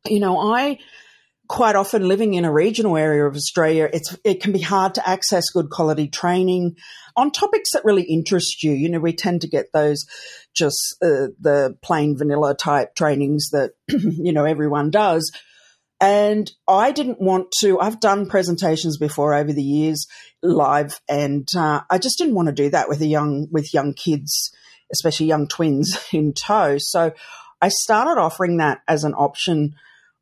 you 0.06 0.20
know, 0.20 0.38
I 0.38 0.78
quite 1.50 1.74
often 1.74 2.06
living 2.06 2.34
in 2.34 2.44
a 2.44 2.52
regional 2.52 2.96
area 2.96 3.26
of 3.26 3.34
Australia, 3.34 3.90
it's 3.92 4.16
it 4.22 4.40
can 4.40 4.52
be 4.52 4.60
hard 4.60 4.94
to 4.94 5.08
access 5.08 5.50
good 5.52 5.68
quality 5.68 6.06
training 6.06 6.76
on 7.16 7.32
topics 7.32 7.70
that 7.72 7.84
really 7.84 8.04
interest 8.04 8.62
you. 8.62 8.70
You 8.70 8.88
know, 8.88 9.00
we 9.00 9.12
tend 9.12 9.40
to 9.40 9.48
get 9.48 9.66
those 9.72 10.06
just 10.54 10.78
uh, 11.02 11.34
the 11.40 11.76
plain 11.82 12.16
vanilla 12.16 12.54
type 12.54 12.94
trainings 12.94 13.48
that 13.50 13.72
you 13.88 14.32
know 14.32 14.44
everyone 14.44 14.92
does. 14.92 15.28
And 16.00 16.48
I 16.68 16.92
didn't 16.92 17.20
want 17.20 17.48
to. 17.62 17.80
I've 17.80 17.98
done 17.98 18.28
presentations 18.28 18.96
before 18.96 19.34
over 19.34 19.52
the 19.52 19.62
years, 19.62 20.06
live, 20.44 21.00
and 21.08 21.48
uh, 21.56 21.80
I 21.90 21.98
just 21.98 22.16
didn't 22.16 22.36
want 22.36 22.46
to 22.46 22.54
do 22.54 22.70
that 22.70 22.88
with 22.88 23.00
a 23.00 23.06
young 23.06 23.48
with 23.50 23.74
young 23.74 23.92
kids, 23.94 24.52
especially 24.92 25.26
young 25.26 25.48
twins 25.48 25.98
in 26.12 26.32
tow. 26.32 26.76
So 26.78 27.12
I 27.60 27.70
started 27.70 28.20
offering 28.20 28.58
that 28.58 28.82
as 28.86 29.02
an 29.02 29.14
option 29.14 29.74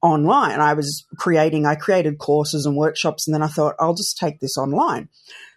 online. 0.02 0.60
I 0.60 0.74
was 0.74 1.04
creating, 1.16 1.66
I 1.66 1.74
created 1.74 2.18
courses 2.18 2.66
and 2.66 2.76
workshops, 2.76 3.26
and 3.26 3.34
then 3.34 3.42
I 3.42 3.48
thought, 3.48 3.74
I'll 3.78 3.94
just 3.94 4.16
take 4.18 4.40
this 4.40 4.56
online. 4.56 5.08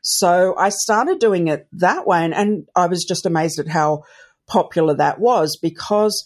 So 0.02 0.56
I 0.58 0.70
started 0.70 1.20
doing 1.20 1.48
it 1.48 1.68
that 1.74 2.08
way, 2.08 2.24
and, 2.24 2.34
and 2.34 2.68
I 2.76 2.88
was 2.88 3.04
just 3.04 3.26
amazed 3.26 3.60
at 3.60 3.68
how 3.68 4.04
popular 4.48 4.96
that 4.96 5.20
was 5.20 5.58
because 5.62 6.26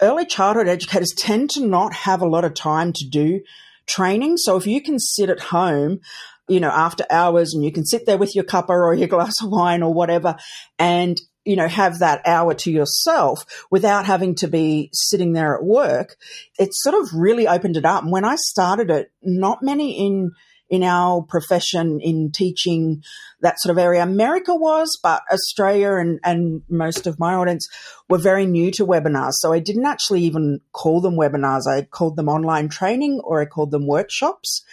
early 0.00 0.26
childhood 0.26 0.68
educators 0.68 1.12
tend 1.16 1.50
to 1.50 1.66
not 1.66 1.92
have 1.94 2.20
a 2.20 2.28
lot 2.28 2.44
of 2.44 2.54
time 2.54 2.92
to 2.92 3.08
do 3.08 3.40
training. 3.86 4.36
So 4.36 4.56
if 4.56 4.66
you 4.66 4.82
can 4.82 4.98
sit 4.98 5.30
at 5.30 5.40
home, 5.40 6.00
you 6.48 6.60
know, 6.60 6.70
after 6.70 7.04
hours 7.10 7.54
and 7.54 7.64
you 7.64 7.72
can 7.72 7.86
sit 7.86 8.06
there 8.06 8.18
with 8.18 8.34
your 8.34 8.44
cuppa 8.44 8.70
or 8.70 8.94
your 8.94 9.08
glass 9.14 9.34
of 9.42 9.50
wine 9.50 9.82
or 9.82 9.92
whatever 9.92 10.36
and 10.78 11.20
you 11.44 11.56
know, 11.56 11.68
have 11.68 11.98
that 11.98 12.26
hour 12.26 12.54
to 12.54 12.70
yourself 12.70 13.66
without 13.70 14.06
having 14.06 14.34
to 14.36 14.48
be 14.48 14.90
sitting 14.92 15.32
there 15.32 15.54
at 15.54 15.64
work, 15.64 16.16
it 16.58 16.70
sort 16.72 16.94
of 16.94 17.08
really 17.14 17.46
opened 17.46 17.76
it 17.76 17.84
up. 17.84 18.02
And 18.02 18.12
when 18.12 18.24
I 18.24 18.36
started 18.36 18.90
it, 18.90 19.12
not 19.22 19.62
many 19.62 20.06
in 20.06 20.32
in 20.70 20.82
our 20.82 21.22
profession 21.22 22.00
in 22.00 22.32
teaching 22.32 23.02
that 23.40 23.60
sort 23.60 23.70
of 23.70 23.78
area. 23.78 24.02
America 24.02 24.54
was, 24.54 24.98
but 25.02 25.22
Australia 25.30 25.92
and, 25.96 26.18
and 26.24 26.62
most 26.68 27.06
of 27.06 27.18
my 27.18 27.34
audience 27.34 27.68
were 28.08 28.18
very 28.18 28.46
new 28.46 28.70
to 28.72 28.86
webinars. 28.86 29.34
So 29.34 29.52
I 29.52 29.58
didn't 29.58 29.84
actually 29.84 30.22
even 30.22 30.60
call 30.72 31.00
them 31.00 31.16
webinars. 31.16 31.68
I 31.68 31.82
called 31.82 32.16
them 32.16 32.28
online 32.28 32.68
training 32.70 33.20
or 33.22 33.40
I 33.40 33.44
called 33.44 33.70
them 33.70 33.86
workshops. 33.86 34.64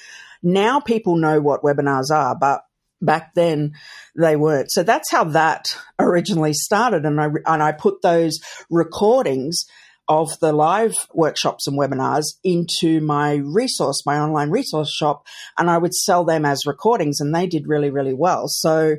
Now 0.42 0.80
people 0.80 1.18
know 1.18 1.42
what 1.42 1.62
webinars 1.62 2.10
are, 2.10 2.36
but 2.36 2.64
back 3.02 3.34
then 3.34 3.74
they 4.16 4.36
weren't. 4.36 4.72
So 4.72 4.84
that's 4.84 5.12
how 5.12 5.26
that 5.26 5.66
originally 6.00 6.54
started. 6.54 7.06
And 7.06 7.20
I, 7.20 7.28
and 7.46 7.64
I 7.64 7.72
put 7.72 8.02
those 8.02 8.40
recordings 8.70 9.66
of 10.08 10.30
the 10.42 10.52
live 10.52 10.94
workshops 11.14 11.68
and 11.68 11.80
webinars 11.80 12.26
into 12.44 13.00
my 13.00 13.36
resource, 13.36 14.04
my 14.06 14.18
online 14.20 14.50
resource 14.50 14.92
shop, 14.94 15.26
and 15.58 15.70
I 15.70 15.78
would 15.78 15.94
sell 15.94 16.26
them 16.26 16.46
as 16.46 16.66
recordings, 16.66 17.22
and 17.22 17.34
they 17.34 17.48
did 17.48 17.68
really, 17.68 17.90
really 17.90 18.14
well. 18.14 18.48
So, 18.48 18.98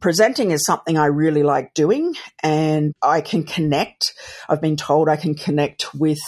presenting 0.00 0.52
is 0.52 0.64
something 0.64 0.96
I 0.96 1.06
really 1.06 1.42
like 1.42 1.74
doing, 1.74 2.14
and 2.42 2.92
I 3.02 3.22
can 3.22 3.42
connect. 3.42 4.12
I've 4.48 4.60
been 4.60 4.76
told 4.76 5.08
I 5.08 5.16
can 5.16 5.34
connect 5.34 5.92
with 5.94 6.20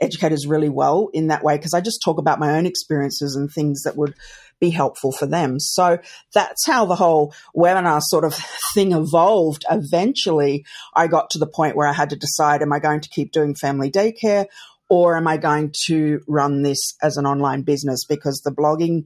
educators 0.00 0.46
really 0.46 0.68
well 0.68 1.08
in 1.12 1.28
that 1.28 1.42
way 1.42 1.56
because 1.56 1.74
I 1.74 1.80
just 1.80 2.00
talk 2.04 2.18
about 2.18 2.38
my 2.38 2.56
own 2.56 2.66
experiences 2.66 3.34
and 3.36 3.50
things 3.50 3.82
that 3.82 3.96
would 3.96 4.14
be 4.60 4.70
helpful 4.70 5.12
for 5.12 5.26
them. 5.26 5.58
So 5.60 5.98
that's 6.32 6.66
how 6.66 6.86
the 6.86 6.96
whole 6.96 7.34
webinar 7.54 8.00
sort 8.02 8.24
of 8.24 8.34
thing 8.74 8.92
evolved. 8.92 9.64
Eventually, 9.70 10.64
I 10.94 11.06
got 11.06 11.30
to 11.30 11.38
the 11.38 11.46
point 11.46 11.76
where 11.76 11.88
I 11.88 11.92
had 11.92 12.10
to 12.10 12.16
decide, 12.16 12.62
am 12.62 12.72
I 12.72 12.78
going 12.78 13.00
to 13.00 13.08
keep 13.08 13.32
doing 13.32 13.54
family 13.54 13.90
daycare 13.90 14.46
or 14.88 15.16
am 15.16 15.26
I 15.26 15.36
going 15.36 15.72
to 15.86 16.20
run 16.26 16.62
this 16.62 16.94
as 17.02 17.16
an 17.16 17.26
online 17.26 17.62
business? 17.62 18.04
Because 18.04 18.40
the 18.40 18.52
blogging, 18.52 19.04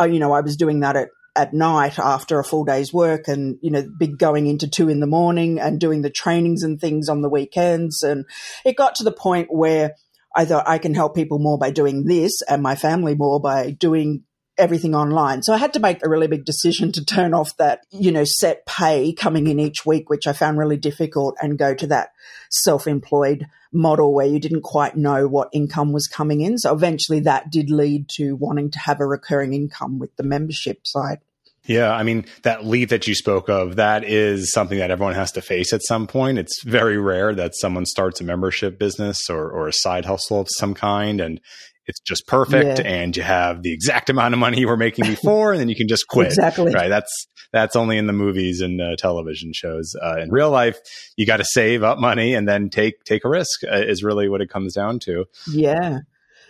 uh, 0.00 0.04
you 0.04 0.18
know, 0.18 0.32
I 0.32 0.40
was 0.40 0.56
doing 0.56 0.80
that 0.80 0.96
at 0.96 1.08
at 1.36 1.52
night 1.52 1.98
after 1.98 2.38
a 2.38 2.44
full 2.44 2.64
day's 2.64 2.94
work 2.94 3.28
and, 3.28 3.58
you 3.60 3.70
know, 3.70 3.86
big 3.98 4.16
going 4.16 4.46
into 4.46 4.66
two 4.66 4.88
in 4.88 5.00
the 5.00 5.06
morning 5.06 5.60
and 5.60 5.78
doing 5.78 6.00
the 6.00 6.10
trainings 6.10 6.62
and 6.62 6.80
things 6.80 7.10
on 7.10 7.20
the 7.20 7.28
weekends. 7.28 8.02
And 8.02 8.24
it 8.64 8.76
got 8.76 8.94
to 8.94 9.04
the 9.04 9.12
point 9.12 9.48
where 9.50 9.96
I 10.34 10.46
thought 10.46 10.66
I 10.66 10.78
can 10.78 10.94
help 10.94 11.14
people 11.14 11.38
more 11.38 11.58
by 11.58 11.70
doing 11.70 12.04
this 12.04 12.40
and 12.42 12.62
my 12.62 12.74
family 12.74 13.14
more 13.14 13.40
by 13.40 13.70
doing 13.70 14.24
everything 14.58 14.94
online. 14.94 15.42
So 15.42 15.52
I 15.52 15.58
had 15.58 15.72
to 15.74 15.80
make 15.80 16.04
a 16.04 16.08
really 16.08 16.26
big 16.26 16.44
decision 16.44 16.92
to 16.92 17.04
turn 17.04 17.34
off 17.34 17.56
that, 17.58 17.80
you 17.90 18.10
know, 18.10 18.24
set 18.24 18.64
pay 18.66 19.12
coming 19.12 19.46
in 19.46 19.60
each 19.60 19.84
week, 19.84 20.08
which 20.08 20.26
I 20.26 20.32
found 20.32 20.58
really 20.58 20.76
difficult 20.76 21.36
and 21.40 21.58
go 21.58 21.74
to 21.74 21.86
that 21.88 22.12
self-employed 22.50 23.46
model 23.72 24.14
where 24.14 24.26
you 24.26 24.40
didn't 24.40 24.62
quite 24.62 24.96
know 24.96 25.28
what 25.28 25.50
income 25.52 25.92
was 25.92 26.06
coming 26.06 26.40
in. 26.40 26.56
So 26.58 26.72
eventually 26.72 27.20
that 27.20 27.50
did 27.50 27.70
lead 27.70 28.08
to 28.16 28.34
wanting 28.34 28.70
to 28.70 28.78
have 28.78 29.00
a 29.00 29.06
recurring 29.06 29.52
income 29.52 29.98
with 29.98 30.16
the 30.16 30.22
membership 30.22 30.80
side. 30.84 31.18
Yeah, 31.64 31.92
I 31.92 32.04
mean, 32.04 32.26
that 32.42 32.64
leap 32.64 32.90
that 32.90 33.08
you 33.08 33.14
spoke 33.16 33.48
of, 33.48 33.74
that 33.76 34.04
is 34.04 34.52
something 34.52 34.78
that 34.78 34.92
everyone 34.92 35.16
has 35.16 35.32
to 35.32 35.42
face 35.42 35.72
at 35.72 35.82
some 35.82 36.06
point. 36.06 36.38
It's 36.38 36.62
very 36.62 36.96
rare 36.96 37.34
that 37.34 37.56
someone 37.56 37.86
starts 37.86 38.20
a 38.20 38.24
membership 38.24 38.78
business 38.78 39.28
or, 39.28 39.50
or 39.50 39.66
a 39.66 39.72
side 39.72 40.04
hustle 40.04 40.40
of 40.40 40.48
some 40.48 40.74
kind 40.74 41.20
and 41.20 41.40
it's 41.86 42.00
just 42.00 42.26
perfect 42.26 42.80
yeah. 42.80 42.84
and 42.84 43.16
you 43.16 43.22
have 43.22 43.62
the 43.62 43.72
exact 43.72 44.10
amount 44.10 44.34
of 44.34 44.40
money 44.40 44.60
you 44.60 44.68
were 44.68 44.76
making 44.76 45.04
before 45.06 45.52
and 45.52 45.60
then 45.60 45.68
you 45.68 45.76
can 45.76 45.88
just 45.88 46.06
quit. 46.08 46.28
Exactly. 46.28 46.72
Right 46.72 46.88
that's 46.88 47.26
that's 47.52 47.76
only 47.76 47.96
in 47.96 48.06
the 48.06 48.12
movies 48.12 48.60
and 48.60 48.80
uh, 48.80 48.96
television 48.96 49.52
shows 49.54 49.94
uh, 50.02 50.16
in 50.20 50.30
real 50.30 50.50
life. 50.50 50.78
You 51.16 51.26
got 51.26 51.38
to 51.38 51.44
save 51.44 51.82
up 51.82 51.98
money 51.98 52.34
and 52.34 52.48
then 52.48 52.70
take 52.70 53.04
take 53.04 53.24
a 53.24 53.28
risk 53.28 53.64
uh, 53.64 53.76
is 53.76 54.02
really 54.02 54.28
what 54.28 54.40
it 54.40 54.50
comes 54.50 54.74
down 54.74 54.98
to. 55.00 55.26
Yeah. 55.50 56.00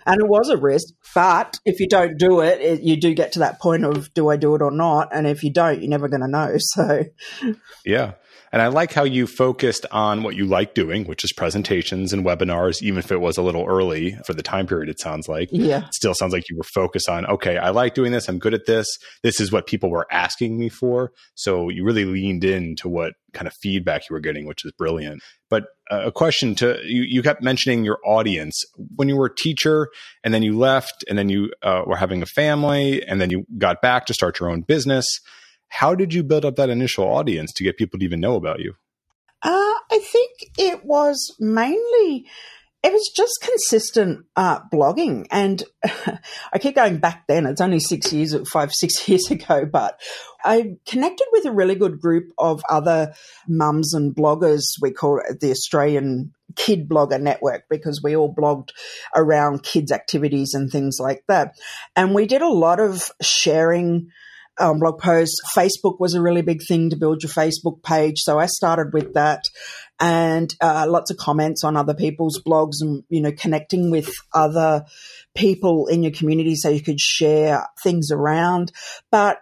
And 0.09 0.21
it 0.21 0.29
was 0.29 0.49
a 0.51 0.57
risk 0.57 0.95
but 1.15 1.59
if 1.65 1.81
you 1.81 1.89
don't 1.89 2.19
do 2.19 2.41
it, 2.41 2.61
it 2.61 2.83
you 2.83 2.97
do 2.97 3.13
get 3.15 3.33
to 3.33 3.41
that 3.41 3.61
point 3.61 3.85
of 3.85 4.13
do 4.15 4.29
i 4.29 4.37
do 4.37 4.55
it 4.55 4.63
or 4.63 4.71
not? 4.71 5.09
And 5.13 5.27
if 5.27 5.43
you 5.43 5.53
don't 5.53 5.81
you're 5.81 5.91
never 5.91 6.09
going 6.09 6.21
to 6.21 6.29
know 6.29 6.55
so. 6.59 7.05
Yeah 7.85 8.13
and 8.53 8.63
I 8.63 8.69
like 8.69 8.93
how 8.93 9.05
you 9.05 9.27
focused 9.27 9.87
on 9.91 10.23
what 10.23 10.37
you 10.37 10.47
like 10.47 10.75
doing, 10.75 11.05
which 11.05 11.25
is 11.25 11.33
presentations 11.33 12.13
and 12.13 12.25
webinars, 12.25 12.83
even 12.83 12.99
if 12.99 13.13
it 13.13 13.21
was 13.21 13.37
a 13.37 13.43
little 13.43 13.67
early 13.67 14.17
for 14.27 14.35
the 14.35 14.43
time 14.43 14.67
period, 14.67 14.89
it 14.89 15.01
sounds 15.01 15.29
like. 15.29 15.49
Yeah. 15.53 15.89
Still 15.93 16.15
sounds 16.15 16.33
like 16.33 16.49
you 16.49 16.57
were 16.57 16.65
focused 16.75 17.09
on, 17.09 17.27
okay, 17.27 17.59
I 17.59 17.71
like 17.71 17.95
doing 17.95 18.13
this. 18.13 18.29
I'm 18.29 18.39
good 18.39 18.55
at 18.55 18.67
this. 18.67 18.87
This 19.23 19.41
is 19.41 19.53
what 19.53 19.67
people 19.67 19.91
were 19.91 20.07
asking 20.11 20.59
me 20.59 20.69
for. 20.69 21.13
So 21.35 21.69
you 21.69 21.85
really 21.85 22.05
leaned 22.05 22.45
into 22.45 22.89
what 22.89 23.15
kind 23.33 23.47
of 23.47 23.55
feedback 23.61 24.09
you 24.09 24.15
were 24.15 24.21
getting, 24.21 24.47
which 24.47 24.65
is 24.65 24.73
brilliant. 24.73 25.23
But 25.51 25.65
uh, 25.91 26.07
a 26.07 26.13
question 26.13 26.55
to 26.57 26.81
you, 26.85 27.03
you 27.03 27.23
kept 27.23 27.43
mentioning 27.43 27.85
your 27.85 27.99
audience 28.05 28.65
when 28.97 29.09
you 29.09 29.17
were 29.17 29.27
a 29.27 29.35
teacher 29.35 29.89
and 30.25 30.33
then 30.33 30.43
you 30.43 30.57
left 30.57 31.05
and 31.09 31.19
then 31.19 31.29
you 31.29 31.51
uh, 31.63 31.83
were 31.87 31.97
having 31.97 32.23
a 32.23 32.27
family 32.27 33.05
and 33.07 33.21
then 33.21 33.31
you 33.31 33.45
got 33.59 33.83
back 33.83 34.07
to 34.07 34.15
start 34.15 34.41
your 34.41 34.51
own 34.51 34.63
business 34.63 35.07
how 35.69 35.95
did 35.95 36.15
you 36.15 36.23
build 36.23 36.45
up 36.45 36.57
that 36.57 36.71
initial 36.71 37.05
audience 37.05 37.53
to 37.55 37.65
get 37.65 37.77
people 37.77 37.99
to 37.99 38.05
even 38.05 38.21
know 38.21 38.37
about 38.37 38.61
you? 38.61 38.75
Uh, 39.43 39.51
I 39.91 40.01
think 40.01 40.51
it 40.59 40.85
was 40.85 41.35
mainly 41.39 42.27
it 42.87 42.93
was 42.93 43.11
just 43.17 43.41
consistent 43.43 44.27
uh, 44.37 44.61
blogging. 44.73 45.27
And 45.33 45.63
I 46.53 46.59
keep 46.61 46.77
going 46.77 46.99
back 46.99 47.25
then. 47.27 47.45
It's 47.45 47.61
only 47.61 47.81
six 47.81 48.13
years, 48.13 48.37
five, 48.49 48.71
six 48.73 49.09
years 49.09 49.29
ago, 49.29 49.65
but 49.65 50.01
I 50.45 50.77
connected 50.87 51.27
with 51.33 51.47
a 51.47 51.53
really 51.53 51.75
good 51.75 52.01
group 52.01 52.31
of 52.39 52.63
other 52.71 53.15
mums 53.49 53.93
and 53.93 54.15
bloggers. 54.15 54.63
We 54.81 54.93
call 54.93 55.21
it 55.29 55.41
the 55.41 55.51
Australian 55.51 56.33
Kid 56.55 56.89
Blogger 56.89 57.21
Network 57.21 57.65
because 57.69 58.01
we 58.05 58.15
all 58.15 58.33
blogged 58.33 58.71
around 59.17 59.65
kids' 59.65 59.91
activities 59.91 60.55
and 60.55 60.71
things 60.71 60.99
like 61.01 61.25
that. 61.27 61.57
And 61.97 62.15
we 62.15 62.27
did 62.27 62.43
a 62.43 62.49
lot 62.49 62.79
of 62.79 63.11
sharing 63.21 64.11
um, 64.59 64.79
blog 64.79 64.99
posts. 65.01 65.41
Facebook 65.57 65.99
was 66.01 66.15
a 66.15 66.23
really 66.23 66.43
big 66.43 66.61
thing 66.67 66.91
to 66.91 66.97
build 66.97 67.23
your 67.23 67.31
Facebook 67.31 67.83
page. 67.83 68.19
So 68.19 68.39
I 68.39 68.47
started 68.47 68.93
with 68.93 69.15
that 69.15 69.45
and 69.99 70.55
uh, 70.61 70.87
lots 70.89 71.11
of 71.11 71.17
comments 71.17 71.65
on 71.65 71.77
other 71.77 71.95
people's 71.95 72.43
blogs 72.43 72.81
and, 72.81 73.03
you 73.09 73.21
know, 73.21 73.33
connecting 73.33 73.91
with 73.91 74.13
other 74.35 74.85
people 75.35 75.87
in 75.87 76.03
your 76.03 76.13
community 76.13 76.55
so 76.55 76.69
you 76.69 76.83
could 76.83 77.01
share 77.01 77.67
things 77.83 78.11
around. 78.11 78.73
But 79.11 79.39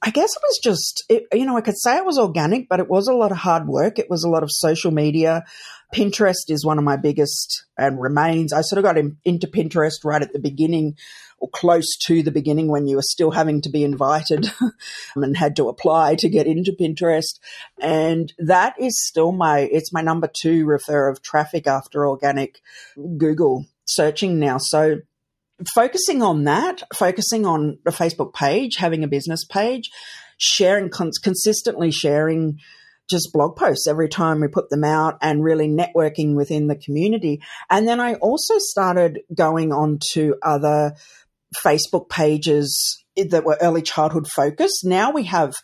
I 0.00 0.10
guess 0.10 0.30
it 0.34 0.42
was 0.42 0.60
just, 0.62 1.04
it, 1.08 1.24
you 1.32 1.44
know, 1.44 1.56
I 1.56 1.60
could 1.60 1.78
say 1.78 1.96
it 1.96 2.06
was 2.06 2.18
organic, 2.18 2.68
but 2.68 2.78
it 2.78 2.88
was 2.88 3.08
a 3.08 3.14
lot 3.14 3.32
of 3.32 3.38
hard 3.38 3.66
work. 3.66 3.98
It 3.98 4.08
was 4.08 4.22
a 4.22 4.28
lot 4.28 4.44
of 4.44 4.50
social 4.52 4.92
media. 4.92 5.42
Pinterest 5.92 6.48
is 6.48 6.64
one 6.64 6.78
of 6.78 6.84
my 6.84 6.96
biggest 6.96 7.64
and 7.76 8.00
remains. 8.00 8.52
I 8.52 8.60
sort 8.60 8.78
of 8.78 8.84
got 8.84 8.98
in, 8.98 9.16
into 9.24 9.48
Pinterest 9.48 10.04
right 10.04 10.22
at 10.22 10.32
the 10.32 10.38
beginning 10.38 10.96
or 11.38 11.48
close 11.50 11.96
to 12.06 12.22
the 12.22 12.30
beginning 12.30 12.68
when 12.68 12.86
you 12.86 12.96
were 12.96 13.02
still 13.02 13.30
having 13.30 13.60
to 13.62 13.70
be 13.70 13.84
invited 13.84 14.50
and 15.16 15.36
had 15.36 15.56
to 15.56 15.68
apply 15.68 16.14
to 16.16 16.28
get 16.28 16.46
into 16.46 16.72
Pinterest. 16.72 17.38
And 17.80 18.32
that 18.38 18.74
is 18.80 19.00
still 19.06 19.32
my, 19.32 19.60
it's 19.60 19.92
my 19.92 20.02
number 20.02 20.28
two 20.40 20.66
refer 20.66 21.08
of 21.08 21.22
traffic 21.22 21.66
after 21.66 22.06
organic 22.06 22.60
Google 23.16 23.66
searching 23.84 24.38
now. 24.38 24.58
So 24.58 24.98
focusing 25.74 26.22
on 26.22 26.44
that, 26.44 26.82
focusing 26.94 27.46
on 27.46 27.78
a 27.86 27.90
Facebook 27.90 28.34
page, 28.34 28.76
having 28.76 29.04
a 29.04 29.08
business 29.08 29.44
page, 29.44 29.90
sharing, 30.36 30.88
cons- 30.88 31.18
consistently 31.18 31.90
sharing 31.90 32.58
just 33.08 33.32
blog 33.32 33.56
posts 33.56 33.86
every 33.88 34.08
time 34.08 34.40
we 34.40 34.48
put 34.48 34.68
them 34.68 34.84
out 34.84 35.16
and 35.22 35.42
really 35.42 35.66
networking 35.66 36.34
within 36.34 36.66
the 36.66 36.76
community. 36.76 37.40
And 37.70 37.88
then 37.88 38.00
I 38.00 38.14
also 38.14 38.54
started 38.58 39.20
going 39.34 39.72
on 39.72 39.98
to 40.12 40.36
other 40.42 40.94
Facebook 41.56 42.08
pages 42.08 43.02
that 43.16 43.44
were 43.44 43.58
early 43.60 43.82
childhood 43.82 44.26
focused. 44.28 44.84
Now 44.84 45.10
we 45.12 45.24
have 45.24 45.54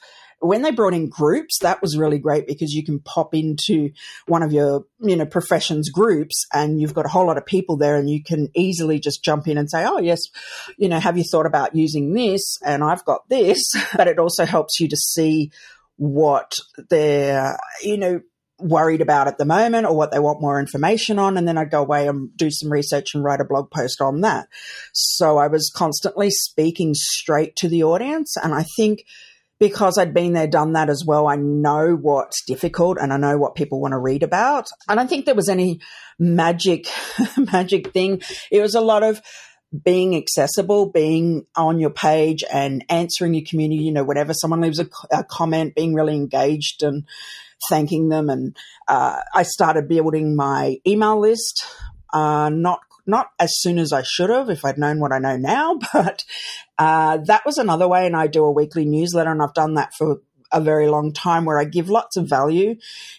when 0.44 0.62
they 0.62 0.70
brought 0.70 0.94
in 0.94 1.08
groups, 1.08 1.58
that 1.60 1.80
was 1.80 1.96
really 1.96 2.18
great 2.18 2.46
because 2.46 2.72
you 2.72 2.84
can 2.84 3.00
pop 3.00 3.34
into 3.34 3.90
one 4.26 4.42
of 4.42 4.52
your, 4.52 4.84
you 5.00 5.16
know, 5.16 5.24
professions 5.24 5.88
groups 5.88 6.46
and 6.52 6.80
you've 6.80 6.94
got 6.94 7.06
a 7.06 7.08
whole 7.08 7.26
lot 7.26 7.38
of 7.38 7.46
people 7.46 7.76
there 7.76 7.96
and 7.96 8.10
you 8.10 8.22
can 8.22 8.48
easily 8.54 9.00
just 9.00 9.24
jump 9.24 9.48
in 9.48 9.56
and 9.56 9.70
say, 9.70 9.84
Oh, 9.86 9.98
yes, 9.98 10.20
you 10.76 10.88
know, 10.88 11.00
have 11.00 11.16
you 11.16 11.24
thought 11.24 11.46
about 11.46 11.74
using 11.74 12.12
this? 12.12 12.58
And 12.64 12.84
I've 12.84 13.04
got 13.04 13.28
this, 13.28 13.62
but 13.96 14.08
it 14.08 14.18
also 14.18 14.44
helps 14.44 14.80
you 14.80 14.88
to 14.88 14.96
see 14.96 15.50
what 15.96 16.52
they're, 16.90 17.56
you 17.82 17.96
know, 17.96 18.20
worried 18.58 19.00
about 19.00 19.28
at 19.28 19.38
the 19.38 19.44
moment 19.44 19.87
or 19.87 19.96
what 19.96 20.12
they 20.12 20.18
want 20.18 20.40
more 20.40 20.61
information 20.61 21.18
on. 21.18 21.37
And 21.37 21.46
then 21.46 21.58
I'd 21.58 21.70
go 21.70 21.82
away 21.82 22.06
and 22.06 22.34
do 22.37 22.50
some 22.50 22.70
research 22.70 23.14
and 23.14 23.25
write 23.25 23.40
a 23.40 23.44
blog 23.44 23.70
post 23.70 24.00
on 24.00 24.20
that. 24.20 24.49
So 24.92 25.38
I 25.38 25.49
was 25.49 25.73
constantly 25.75 26.30
speaking 26.30 26.94
straight 26.94 27.56
to 27.56 27.68
the 27.68 27.84
audience. 27.84 28.37
And 28.37 28.54
I 28.54 28.64
think 28.76 29.04
because 29.58 29.99
I'd 29.99 30.14
been 30.14 30.32
there, 30.32 30.46
done 30.46 30.73
that 30.75 30.90
as 30.90 31.04
well, 31.06 31.26
I 31.26 31.37
know 31.37 31.94
what's 31.94 32.44
difficult 32.44 32.99
and 33.00 33.12
I 33.12 33.16
know 33.16 33.38
what 33.38 33.54
people 33.54 33.80
want 33.80 33.92
to 33.92 33.99
read 33.99 34.23
about. 34.23 34.68
I 34.88 34.94
don't 34.94 35.08
think 35.08 35.26
there 35.26 35.34
was 35.34 35.49
any 35.49 35.80
magic, 36.18 36.87
magic 37.37 37.92
thing. 37.92 38.23
It 38.50 38.61
was 38.61 38.75
a 38.75 38.80
lot 38.80 39.02
of, 39.02 39.20
being 39.82 40.16
accessible, 40.16 40.90
being 40.90 41.46
on 41.56 41.80
your 41.80 41.90
page 41.90 42.44
and 42.52 42.84
answering 42.88 43.34
your 43.34 43.44
community, 43.49 43.82
you 43.82 43.92
know, 43.92 44.04
whenever 44.04 44.32
someone 44.32 44.61
leaves 44.61 44.78
a, 44.78 44.88
a 45.11 45.25
comment, 45.25 45.75
being 45.75 45.94
really 45.94 46.14
engaged 46.14 46.82
and 46.82 47.04
thanking 47.68 48.09
them. 48.09 48.28
And 48.30 48.56
uh, 48.88 49.21
I 49.35 49.42
started 49.42 49.88
building 49.88 50.37
my 50.37 50.78
email 50.87 51.21
list, 51.21 51.64
uh, 52.12 52.50
not 52.50 52.80
not 53.06 53.28
as 53.38 53.52
soon 53.61 53.78
as 53.78 53.92
I 53.92 54.02
should 54.02 54.30
have 54.30 54.49
if 54.49 54.64
I'd 54.64 54.78
known 54.78 54.99
what 54.99 55.12
I 55.12 55.18
know 55.18 55.37
now, 55.37 55.78
but 55.92 56.25
uh, 56.78 57.18
that 57.26 57.44
was 57.44 57.59
another 57.59 57.87
way. 57.87 58.06
And 58.06 58.16
I 58.16 58.28
do 58.28 58.44
a 58.44 58.50
weekly 58.50 58.85
newsletter, 58.85 59.30
and 59.30 59.42
I've 59.42 59.54
done 59.54 59.75
that 59.75 59.92
for 59.94 60.21
a 60.52 60.61
very 60.61 60.88
long 60.88 61.12
time 61.12 61.44
where 61.44 61.59
I 61.59 61.64
give 61.64 61.90
lots 61.90 62.16
of 62.16 62.28
value 62.28 62.76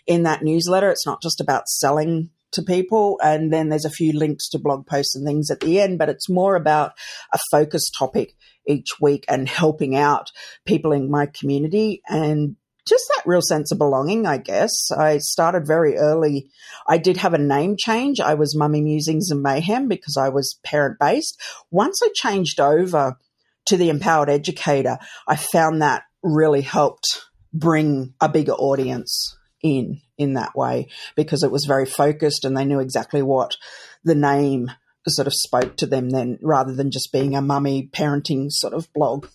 in 0.07 0.23
that 0.23 0.43
newsletter. 0.43 0.89
It's 0.89 1.05
not 1.05 1.21
just 1.21 1.41
about 1.41 1.67
selling 1.67 2.29
to 2.55 2.63
people. 2.63 3.19
And 3.21 3.53
then 3.53 3.69
there's 3.69 3.85
a 3.85 3.89
few 3.89 4.13
links 4.13 4.49
to 4.49 4.59
blog 4.59 4.87
posts 4.87 5.15
and 5.15 5.25
things 5.25 5.51
at 5.51 5.59
the 5.59 5.79
end, 5.79 5.99
but 5.99 6.09
it's 6.09 6.29
more 6.29 6.55
about 6.55 6.93
a 7.33 7.39
focus 7.51 7.89
topic 7.97 8.35
each 8.65 8.99
week 8.99 9.25
and 9.27 9.47
helping 9.47 9.95
out 9.95 10.31
people 10.65 10.91
in 10.91 11.11
my 11.11 11.27
community 11.27 12.01
and 12.07 12.55
just 12.87 13.05
that 13.09 13.23
real 13.25 13.41
sense 13.41 13.71
of 13.71 13.77
belonging, 13.77 14.25
I 14.25 14.37
guess. 14.37 14.91
I 14.91 15.17
started 15.17 15.65
very 15.65 15.97
early. 15.97 16.49
I 16.87 16.97
did 16.97 17.17
have 17.17 17.33
a 17.33 17.39
name 17.39 17.75
change. 17.77 18.19
I 18.19 18.35
was 18.35 18.55
Mummy 18.55 18.81
Musings 18.81 19.31
and 19.31 19.41
Mayhem 19.41 19.87
because 19.87 20.17
I 20.17 20.29
was 20.29 20.59
parent 20.63 20.99
based. 20.99 21.41
Once 21.71 22.01
I 22.03 22.09
changed 22.13 22.59
over 22.59 23.17
to 23.65 23.77
the 23.77 23.89
Empowered 23.89 24.29
Educator, 24.29 24.97
I 25.27 25.35
found 25.35 25.81
that 25.81 26.03
really 26.21 26.61
helped 26.61 27.25
bring 27.53 28.13
a 28.19 28.29
bigger 28.29 28.53
audience 28.53 29.35
in 29.63 30.01
in 30.17 30.33
that 30.33 30.55
way 30.55 30.87
because 31.15 31.43
it 31.43 31.51
was 31.51 31.65
very 31.65 31.85
focused 31.85 32.45
and 32.45 32.55
they 32.55 32.65
knew 32.65 32.79
exactly 32.79 33.21
what 33.21 33.55
the 34.03 34.15
name 34.15 34.71
sort 35.07 35.27
of 35.27 35.33
spoke 35.33 35.75
to 35.77 35.85
them 35.85 36.09
then 36.09 36.37
rather 36.41 36.73
than 36.73 36.91
just 36.91 37.11
being 37.11 37.35
a 37.35 37.41
mummy 37.41 37.89
parenting 37.91 38.47
sort 38.49 38.73
of 38.73 38.91
blog. 38.93 39.27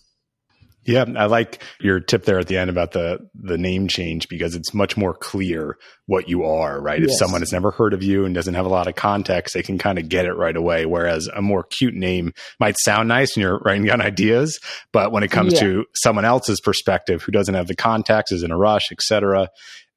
Yeah, 0.83 1.05
I 1.15 1.25
like 1.25 1.61
your 1.79 1.99
tip 1.99 2.25
there 2.25 2.39
at 2.39 2.47
the 2.47 2.57
end 2.57 2.69
about 2.69 2.91
the 2.91 3.19
the 3.35 3.57
name 3.57 3.87
change 3.87 4.27
because 4.27 4.55
it's 4.55 4.73
much 4.73 4.97
more 4.97 5.13
clear 5.13 5.77
what 6.11 6.27
you 6.27 6.43
are, 6.43 6.77
right? 6.81 6.99
Yes. 6.99 7.11
If 7.11 7.19
someone 7.19 7.39
has 7.39 7.53
never 7.53 7.71
heard 7.71 7.93
of 7.93 8.03
you 8.03 8.25
and 8.25 8.35
doesn't 8.35 8.53
have 8.53 8.65
a 8.65 8.69
lot 8.69 8.89
of 8.89 8.95
context, 8.95 9.53
they 9.53 9.63
can 9.63 9.77
kind 9.77 9.97
of 9.97 10.09
get 10.09 10.25
it 10.25 10.33
right 10.33 10.57
away. 10.57 10.85
Whereas 10.85 11.27
a 11.33 11.41
more 11.41 11.63
cute 11.63 11.93
name 11.93 12.33
might 12.59 12.75
sound 12.77 13.07
nice 13.07 13.33
when 13.33 13.43
you're 13.43 13.59
writing 13.59 13.85
down 13.85 14.01
ideas, 14.01 14.59
but 14.91 15.13
when 15.13 15.23
it 15.23 15.31
comes 15.31 15.53
yeah. 15.53 15.59
to 15.61 15.85
someone 15.95 16.25
else's 16.25 16.59
perspective 16.59 17.23
who 17.23 17.31
doesn't 17.31 17.55
have 17.55 17.67
the 17.67 17.77
context, 17.77 18.33
is 18.33 18.43
in 18.43 18.51
a 18.51 18.57
rush, 18.57 18.91
etc., 18.91 19.47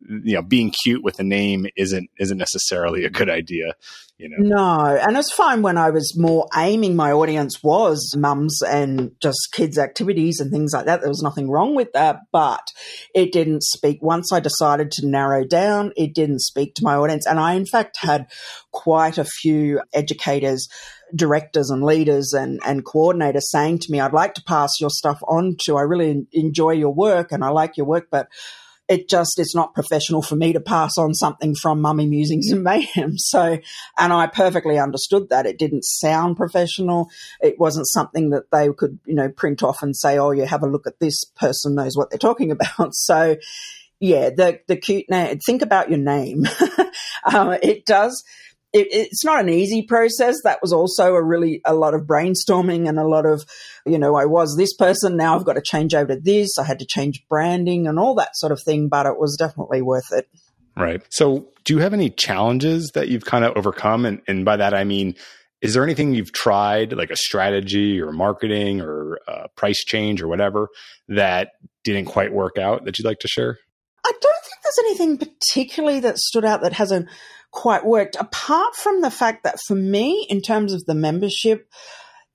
you 0.09 0.35
know 0.35 0.43
being 0.43 0.71
cute 0.71 1.03
with 1.03 1.19
a 1.19 1.23
name 1.23 1.67
isn't 1.77 2.11
isn't 2.19 2.39
necessarily 2.39 3.05
a 3.05 3.11
good 3.11 3.31
idea 3.31 3.75
you 4.19 4.29
know 4.29 4.37
no 4.39 4.97
and 4.97 5.17
it's 5.17 5.33
fine 5.33 5.63
when 5.63 5.79
i 5.79 5.91
was 5.91 6.19
more 6.19 6.47
aiming 6.57 6.95
my 6.95 7.13
audience 7.13 7.63
was 7.63 8.15
mums 8.17 8.61
and 8.63 9.13
just 9.23 9.49
kids 9.53 9.79
activities 9.79 10.41
and 10.41 10.51
things 10.51 10.73
like 10.75 10.87
that 10.87 11.01
there 11.01 11.09
was 11.09 11.23
nothing 11.23 11.51
wrong 11.51 11.75
with 11.75 11.93
that 11.93 12.21
but 12.33 12.67
it 13.15 13.33
didn't 13.33 13.63
speak 13.63 14.03
once 14.03 14.33
i 14.33 14.41
decided 14.41 14.91
to 14.91 15.07
narrow 15.07 15.45
down 15.45 15.93
it 16.05 16.15
didn't 16.15 16.41
speak 16.41 16.75
to 16.75 16.85
my 16.85 16.95
audience. 16.95 17.27
And 17.27 17.39
i 17.39 17.55
in 17.55 17.67
fact 17.67 17.99
had 17.99 18.27
quite 18.73 19.19
a 19.19 19.25
few 19.25 19.81
educators 19.93 20.69
directors 21.15 21.71
and 21.71 21.85
leaders 21.85 22.33
and, 22.33 22.61
and 22.65 22.85
coordinators 22.85 23.43
saying 23.43 23.79
to 23.79 23.93
me, 23.93 24.01
I'd 24.01 24.13
like 24.13 24.35
to 24.35 24.43
pass 24.43 24.81
your 24.81 24.91
stuff 24.91 25.21
on 25.29 25.57
to, 25.65 25.77
I 25.77 25.83
really 25.83 26.27
enjoy 26.33 26.71
your 26.71 26.93
work 26.93 27.31
and 27.31 27.45
I 27.45 27.51
like 27.51 27.77
your 27.77 27.87
work, 27.87 28.09
but 28.11 28.29
it 28.87 29.09
just 29.09 29.39
it's 29.39 29.55
not 29.55 29.75
professional 29.75 30.21
for 30.21 30.37
me 30.37 30.53
to 30.53 30.61
pass 30.61 30.99
on 30.99 31.15
something 31.15 31.55
from 31.55 31.81
mummy 31.81 32.07
musings 32.07 32.51
and 32.51 32.63
mayhem. 32.63 33.15
So 33.19 33.59
and 33.99 34.13
i 34.13 34.27
perfectly 34.27 34.79
understood 34.79 35.31
that. 35.31 35.47
It 35.47 35.59
didn't 35.59 35.85
sound 35.85 36.37
professional. 36.37 37.09
It 37.41 37.59
wasn't 37.59 37.89
something 37.89 38.31
that 38.31 38.51
they 38.51 38.69
could 38.77 38.99
you 39.07 39.15
know 39.15 39.31
print 39.31 39.63
off 39.63 39.83
and 39.83 39.97
say 39.97 40.19
oh 40.19 40.33
you 40.33 40.45
have 40.45 40.63
a 40.63 40.69
look 40.69 40.87
at 40.87 41.01
this 41.01 41.25
person 41.25 41.75
knows 41.75 41.97
what 41.97 42.11
they're 42.11 42.19
talking 42.19 42.51
about. 42.51 42.95
So 42.95 43.37
yeah 44.01 44.31
the 44.31 44.61
the 44.69 44.77
cute 44.77 45.05
name 45.09 45.39
think 45.47 45.63
about 45.63 45.89
your 45.89 45.99
name 45.99 46.45
um, 47.33 47.53
it 47.63 47.85
does 47.87 48.23
it, 48.75 48.89
it's 48.91 49.25
not 49.25 49.41
an 49.41 49.49
easy 49.49 49.83
process. 49.83 50.37
That 50.43 50.59
was 50.61 50.73
also 50.73 51.15
a 51.15 51.23
really 51.23 51.63
a 51.65 51.73
lot 51.73 51.95
of 51.95 52.03
brainstorming 52.03 52.89
and 52.89 52.99
a 52.99 53.07
lot 53.07 53.25
of, 53.25 53.47
you 53.87 53.99
know, 53.99 54.17
I 54.17 54.27
was 54.27 54.57
this 54.57 54.75
person. 54.75 55.17
Now 55.17 55.37
I've 55.37 55.45
got 55.45 55.55
to 55.55 55.63
change 55.65 55.95
over 55.95 56.17
to 56.17 56.21
this. 56.21 56.59
I 56.59 56.65
had 56.65 56.81
to 56.81 56.87
change 56.87 57.25
branding 57.31 57.87
and 57.87 57.99
all 57.99 58.17
that 58.17 58.37
sort 58.37 58.53
of 58.53 58.61
thing, 58.61 58.89
but 58.89 59.07
it 59.07 59.19
was 59.19 59.37
definitely 59.39 59.81
worth 59.81 60.13
it. 60.13 60.29
Right. 60.77 61.03
So, 61.11 61.49
do 61.65 61.75
you 61.75 61.81
have 61.81 61.95
any 61.95 62.11
challenges 62.11 62.91
that 62.95 63.09
you've 63.09 63.25
kind 63.25 63.45
of 63.45 63.57
overcome? 63.57 64.05
And, 64.05 64.21
and 64.27 64.45
by 64.45 64.57
that, 64.57 64.75
I 64.75 64.85
mean, 64.85 65.15
is 65.63 65.73
there 65.73 65.85
anything 65.85 66.13
you've 66.13 66.33
tried, 66.33 66.93
like 66.93 67.11
a 67.11 67.17
strategy 67.17 68.01
or 68.01 68.13
marketing 68.13 68.81
or 68.83 69.19
a 69.29 69.49
price 69.51 69.83
change 69.85 70.21
or 70.21 70.29
whatever, 70.29 70.69
that 71.09 71.53
didn't 71.85 72.07
quite 72.07 72.33
work 72.33 72.59
out 72.59 72.85
that 72.85 72.99
you'd 72.99 73.07
like 73.07 73.21
to 73.21 73.29
share? 73.29 73.59
I 74.05 74.13
don't 74.13 74.45
think 74.45 74.63
there's 74.63 74.79
anything 74.79 75.19
particularly 75.19 76.01
that 76.01 76.19
stood 76.19 76.45
out 76.45 76.63
that 76.63 76.75
hasn't 76.75 77.09
quite 77.51 77.87
worked, 77.87 78.17
apart 78.17 78.75
from 78.77 79.01
the 79.01 79.11
fact 79.11 79.45
that 79.45 79.59
for 79.67 79.75
me, 79.75 80.27
in 80.29 80.43
terms 80.43 80.73
of 80.73 80.85
the 80.85 80.95
membership, 80.95 81.69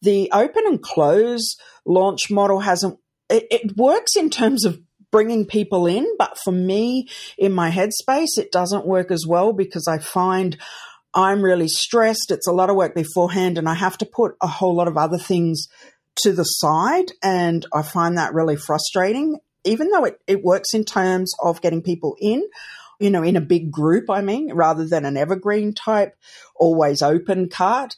the 0.01 0.29
open 0.31 0.63
and 0.65 0.81
close 0.81 1.55
launch 1.85 2.31
model 2.31 2.59
hasn't, 2.61 2.97
it, 3.29 3.45
it 3.51 3.77
works 3.77 4.15
in 4.15 4.29
terms 4.29 4.65
of 4.65 4.79
bringing 5.11 5.45
people 5.45 5.87
in, 5.87 6.07
but 6.17 6.37
for 6.43 6.51
me, 6.51 7.07
in 7.37 7.51
my 7.51 7.69
headspace, 7.69 8.37
it 8.37 8.51
doesn't 8.51 8.85
work 8.85 9.11
as 9.11 9.25
well 9.27 9.53
because 9.53 9.87
I 9.87 9.97
find 9.99 10.57
I'm 11.13 11.41
really 11.41 11.67
stressed. 11.67 12.31
It's 12.31 12.47
a 12.47 12.53
lot 12.53 12.69
of 12.69 12.75
work 12.75 12.95
beforehand, 12.95 13.57
and 13.57 13.67
I 13.67 13.73
have 13.73 13.97
to 13.99 14.05
put 14.05 14.35
a 14.41 14.47
whole 14.47 14.75
lot 14.75 14.87
of 14.87 14.97
other 14.97 15.17
things 15.17 15.67
to 16.21 16.31
the 16.31 16.43
side. 16.43 17.11
And 17.23 17.65
I 17.73 17.81
find 17.81 18.17
that 18.17 18.33
really 18.33 18.55
frustrating. 18.55 19.39
Even 19.65 19.89
though 19.89 20.05
it, 20.05 20.19
it 20.27 20.43
works 20.43 20.73
in 20.73 20.85
terms 20.85 21.33
of 21.43 21.61
getting 21.61 21.81
people 21.81 22.15
in, 22.19 22.43
you 22.99 23.09
know, 23.09 23.23
in 23.23 23.35
a 23.35 23.41
big 23.41 23.71
group, 23.71 24.09
I 24.09 24.21
mean, 24.21 24.53
rather 24.53 24.85
than 24.85 25.05
an 25.05 25.17
evergreen 25.17 25.73
type, 25.73 26.15
always 26.55 27.01
open 27.01 27.49
cart. 27.49 27.95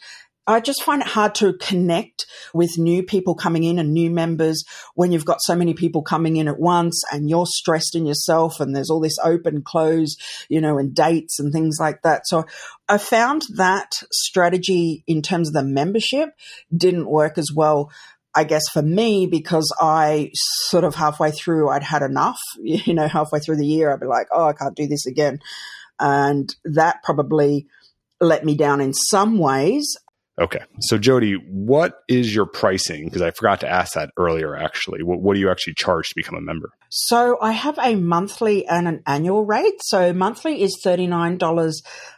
I 0.48 0.60
just 0.60 0.84
find 0.84 1.02
it 1.02 1.08
hard 1.08 1.36
to 1.36 1.54
connect 1.54 2.26
with 2.54 2.78
new 2.78 3.04
people 3.04 3.36
coming 3.36 3.64
in 3.64 3.78
and 3.78 3.94
new 3.94 4.10
members 4.10 4.64
when 4.96 5.12
you've 5.12 5.26
got 5.26 5.42
so 5.42 5.56
many 5.56 5.76
people 5.76 6.02
coming 6.02 6.36
in 6.36 6.48
at 6.48 6.60
once 6.60 7.04
and 7.12 7.30
you're 7.30 7.46
stressed 7.46 7.96
in 7.96 8.08
yourself 8.08 8.60
and 8.60 8.76
there's 8.76 8.90
all 8.90 9.00
this 9.00 9.20
open 9.24 9.62
close, 9.62 10.18
you 10.50 10.60
know, 10.60 10.80
and 10.80 10.96
dates 10.96 11.40
and 11.40 11.54
things 11.54 11.78
like 11.80 12.02
that. 12.02 12.28
So 12.28 12.46
I 12.90 12.98
found 12.98 13.44
that 13.56 14.02
strategy 14.12 15.04
in 15.06 15.22
terms 15.22 15.48
of 15.48 15.54
the 15.54 15.64
membership 15.64 16.30
didn't 16.76 17.10
work 17.10 17.38
as 17.38 17.52
well 17.54 17.92
I 18.34 18.44
guess 18.46 18.64
for 18.72 18.82
me, 18.82 19.28
because 19.28 19.74
I 19.80 20.32
sort 20.34 20.84
of 20.84 20.96
halfway 20.96 21.32
through, 21.32 21.70
I'd 21.70 21.84
had 21.84 22.02
enough, 22.02 22.40
you 22.60 22.94
know, 22.94 23.08
halfway 23.08 23.40
through 23.40 23.58
the 23.58 23.66
year, 23.66 23.92
I'd 23.92 24.00
be 24.00 24.06
like, 24.06 24.28
oh, 24.32 24.48
I 24.48 24.54
can't 24.54 24.76
do 24.76 24.88
this 24.88 25.06
again. 25.06 25.40
And 26.00 26.54
that 26.66 27.04
probably 27.04 27.68
let 28.20 28.46
me 28.46 28.56
down 28.56 28.82
in 28.82 28.94
some 28.94 29.38
ways. 29.38 29.98
Okay. 30.40 30.62
So, 30.80 30.98
Jody, 30.98 31.34
what 31.34 32.00
is 32.08 32.34
your 32.34 32.46
pricing? 32.46 33.06
Because 33.06 33.22
I 33.22 33.32
forgot 33.32 33.60
to 33.62 33.70
ask 33.70 33.94
that 33.94 34.12
earlier, 34.18 34.56
actually. 34.56 35.04
What, 35.04 35.22
what, 35.22 35.34
do 35.34 35.42
you 35.42 35.52
actually 35.52 35.74
charge 35.74 36.08
to 36.10 36.16
become 36.16 36.36
a 36.36 36.42
member? 36.42 36.70
So, 36.90 37.38
I 37.42 37.52
have 37.52 37.78
a 37.78 37.96
monthly 37.96 38.66
and 38.66 38.88
an 38.88 39.04
annual 39.06 39.46
rate. 39.46 39.82
So, 39.82 40.14
monthly 40.14 40.62
is 40.62 40.82
$39 40.86 41.74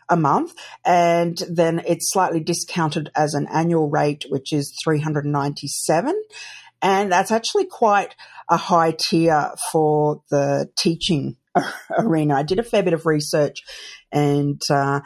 a 0.09 0.17
month, 0.17 0.53
and 0.85 1.37
then 1.49 1.81
it's 1.87 2.11
slightly 2.11 2.39
discounted 2.39 3.09
as 3.15 3.33
an 3.33 3.47
annual 3.51 3.89
rate, 3.89 4.25
which 4.29 4.53
is 4.53 4.77
397 4.83 6.15
And 6.83 7.11
that's 7.11 7.31
actually 7.31 7.65
quite 7.65 8.15
a 8.47 8.57
high 8.57 8.95
tier 8.97 9.51
for 9.71 10.21
the 10.29 10.69
teaching 10.77 11.37
arena. 11.97 12.35
I 12.35 12.43
did 12.43 12.59
a 12.59 12.63
fair 12.63 12.83
bit 12.83 12.93
of 12.93 13.07
research 13.07 13.63
and, 14.11 14.61
uh, 14.69 14.99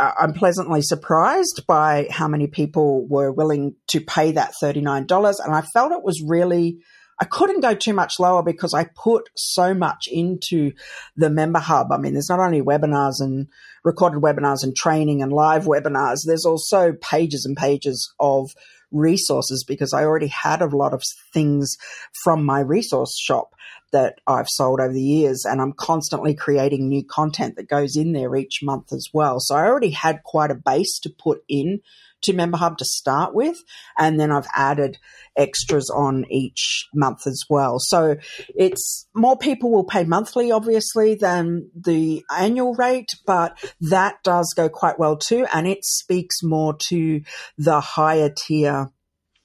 Uh, 0.00 0.12
I'm 0.18 0.32
pleasantly 0.32 0.80
surprised 0.80 1.64
by 1.68 2.08
how 2.10 2.26
many 2.26 2.46
people 2.46 3.06
were 3.06 3.30
willing 3.30 3.76
to 3.88 4.00
pay 4.00 4.32
that 4.32 4.54
$39. 4.62 5.34
And 5.44 5.54
I 5.54 5.60
felt 5.60 5.92
it 5.92 6.02
was 6.02 6.24
really, 6.26 6.78
I 7.20 7.26
couldn't 7.26 7.60
go 7.60 7.74
too 7.74 7.92
much 7.92 8.14
lower 8.18 8.42
because 8.42 8.72
I 8.72 8.86
put 8.96 9.28
so 9.36 9.74
much 9.74 10.08
into 10.10 10.72
the 11.16 11.28
member 11.28 11.58
hub. 11.58 11.92
I 11.92 11.98
mean, 11.98 12.14
there's 12.14 12.30
not 12.30 12.40
only 12.40 12.62
webinars 12.62 13.20
and 13.20 13.48
recorded 13.84 14.22
webinars 14.22 14.62
and 14.62 14.74
training 14.74 15.20
and 15.20 15.32
live 15.32 15.64
webinars, 15.64 16.20
there's 16.24 16.46
also 16.46 16.94
pages 17.02 17.44
and 17.44 17.56
pages 17.56 18.10
of 18.18 18.50
resources 18.90 19.64
because 19.68 19.92
I 19.92 20.04
already 20.04 20.28
had 20.28 20.62
a 20.62 20.66
lot 20.66 20.94
of 20.94 21.02
things 21.32 21.76
from 22.24 22.44
my 22.44 22.60
resource 22.60 23.16
shop 23.18 23.50
that 23.92 24.20
I've 24.26 24.48
sold 24.48 24.80
over 24.80 24.92
the 24.92 25.02
years, 25.02 25.44
and 25.44 25.60
I'm 25.60 25.72
constantly 25.72 26.34
creating 26.34 26.88
new 26.88 27.04
content 27.04 27.56
that 27.56 27.68
goes 27.68 27.96
in 27.96 28.12
there 28.12 28.34
each 28.36 28.60
month 28.62 28.92
as 28.92 29.08
well. 29.12 29.38
So 29.40 29.54
I 29.56 29.66
already 29.66 29.90
had 29.90 30.22
quite 30.24 30.50
a 30.50 30.54
base 30.54 30.98
to 31.00 31.10
put 31.10 31.42
in 31.48 31.80
to 32.22 32.34
Member 32.34 32.58
Hub 32.58 32.76
to 32.78 32.84
start 32.84 33.34
with, 33.34 33.56
and 33.98 34.20
then 34.20 34.30
I've 34.30 34.46
added 34.54 34.98
extras 35.36 35.90
on 35.90 36.26
each 36.30 36.86
month 36.94 37.26
as 37.26 37.42
well. 37.48 37.78
So 37.78 38.16
it's 38.54 39.06
more 39.14 39.38
people 39.38 39.70
will 39.70 39.84
pay 39.84 40.04
monthly, 40.04 40.52
obviously, 40.52 41.14
than 41.14 41.70
the 41.74 42.22
annual 42.36 42.74
rate, 42.74 43.08
but 43.26 43.58
that 43.80 44.16
does 44.22 44.52
go 44.54 44.68
quite 44.68 44.98
well 44.98 45.16
too, 45.16 45.46
and 45.52 45.66
it 45.66 45.84
speaks 45.84 46.42
more 46.42 46.76
to 46.88 47.22
the 47.56 47.80
higher 47.80 48.30
tier 48.30 48.90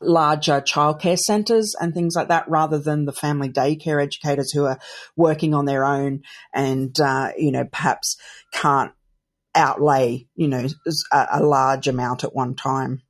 larger 0.02 0.62
childcare 0.62 1.18
centres 1.18 1.76
and 1.80 1.94
things 1.94 2.16
like 2.16 2.28
that 2.28 2.48
rather 2.50 2.78
than 2.78 3.06
the 3.06 3.14
family 3.14 3.50
daycare 3.50 4.04
educators 4.04 4.52
who 4.52 4.66
are 4.66 4.80
working 5.16 5.54
on 5.54 5.66
their 5.66 5.86
own 5.86 6.22
and, 6.54 7.00
uh, 7.00 7.32
you 7.38 7.52
know, 7.52 7.66
perhaps 7.66 8.18
can't 8.54 8.92
outlay, 9.56 10.28
you 10.36 10.48
know, 10.48 10.68
a, 11.12 11.28
a 11.34 11.44
large 11.44 11.88
amount 11.88 12.24
at 12.24 12.36
one 12.36 12.56
time. 12.56 13.02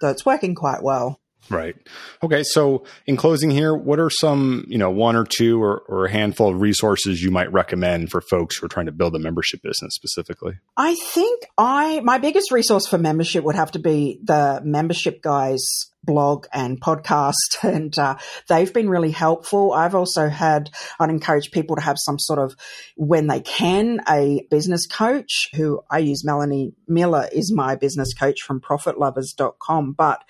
So 0.00 0.08
it's 0.10 0.26
working 0.26 0.54
quite 0.54 0.82
well. 0.82 1.20
Right. 1.50 1.76
Okay. 2.22 2.42
So, 2.42 2.84
in 3.06 3.16
closing 3.16 3.50
here, 3.50 3.74
what 3.74 4.00
are 4.00 4.08
some, 4.08 4.64
you 4.66 4.78
know, 4.78 4.90
one 4.90 5.14
or 5.14 5.24
two 5.24 5.62
or, 5.62 5.80
or, 5.88 6.06
a 6.06 6.10
handful 6.10 6.48
of 6.48 6.60
resources 6.60 7.22
you 7.22 7.30
might 7.30 7.52
recommend 7.52 8.10
for 8.10 8.20
folks 8.22 8.56
who 8.56 8.66
are 8.66 8.68
trying 8.68 8.86
to 8.86 8.92
build 8.92 9.14
a 9.14 9.18
membership 9.18 9.62
business 9.62 9.94
specifically? 9.94 10.54
I 10.76 10.94
think 10.94 11.44
I 11.58 12.00
my 12.00 12.18
biggest 12.18 12.50
resource 12.50 12.86
for 12.86 12.96
membership 12.96 13.44
would 13.44 13.56
have 13.56 13.72
to 13.72 13.78
be 13.78 14.20
the 14.22 14.62
membership 14.64 15.22
guys 15.22 15.62
blog 16.02 16.46
and 16.52 16.80
podcast 16.80 17.34
and 17.62 17.98
uh, 17.98 18.16
they've 18.48 18.74
been 18.74 18.90
really 18.90 19.10
helpful 19.10 19.72
i've 19.72 19.94
also 19.94 20.28
had 20.28 20.70
i'd 21.00 21.08
encourage 21.08 21.50
people 21.50 21.76
to 21.76 21.82
have 21.82 21.96
some 21.98 22.18
sort 22.18 22.38
of 22.38 22.54
when 22.96 23.26
they 23.26 23.40
can 23.40 24.00
a 24.08 24.46
business 24.50 24.86
coach 24.86 25.48
who 25.54 25.80
i 25.90 25.98
use 25.98 26.22
melanie 26.22 26.74
miller 26.86 27.26
is 27.32 27.50
my 27.54 27.74
business 27.74 28.12
coach 28.12 28.42
from 28.42 28.60
profitlovers.com 28.60 29.92
but 29.92 30.22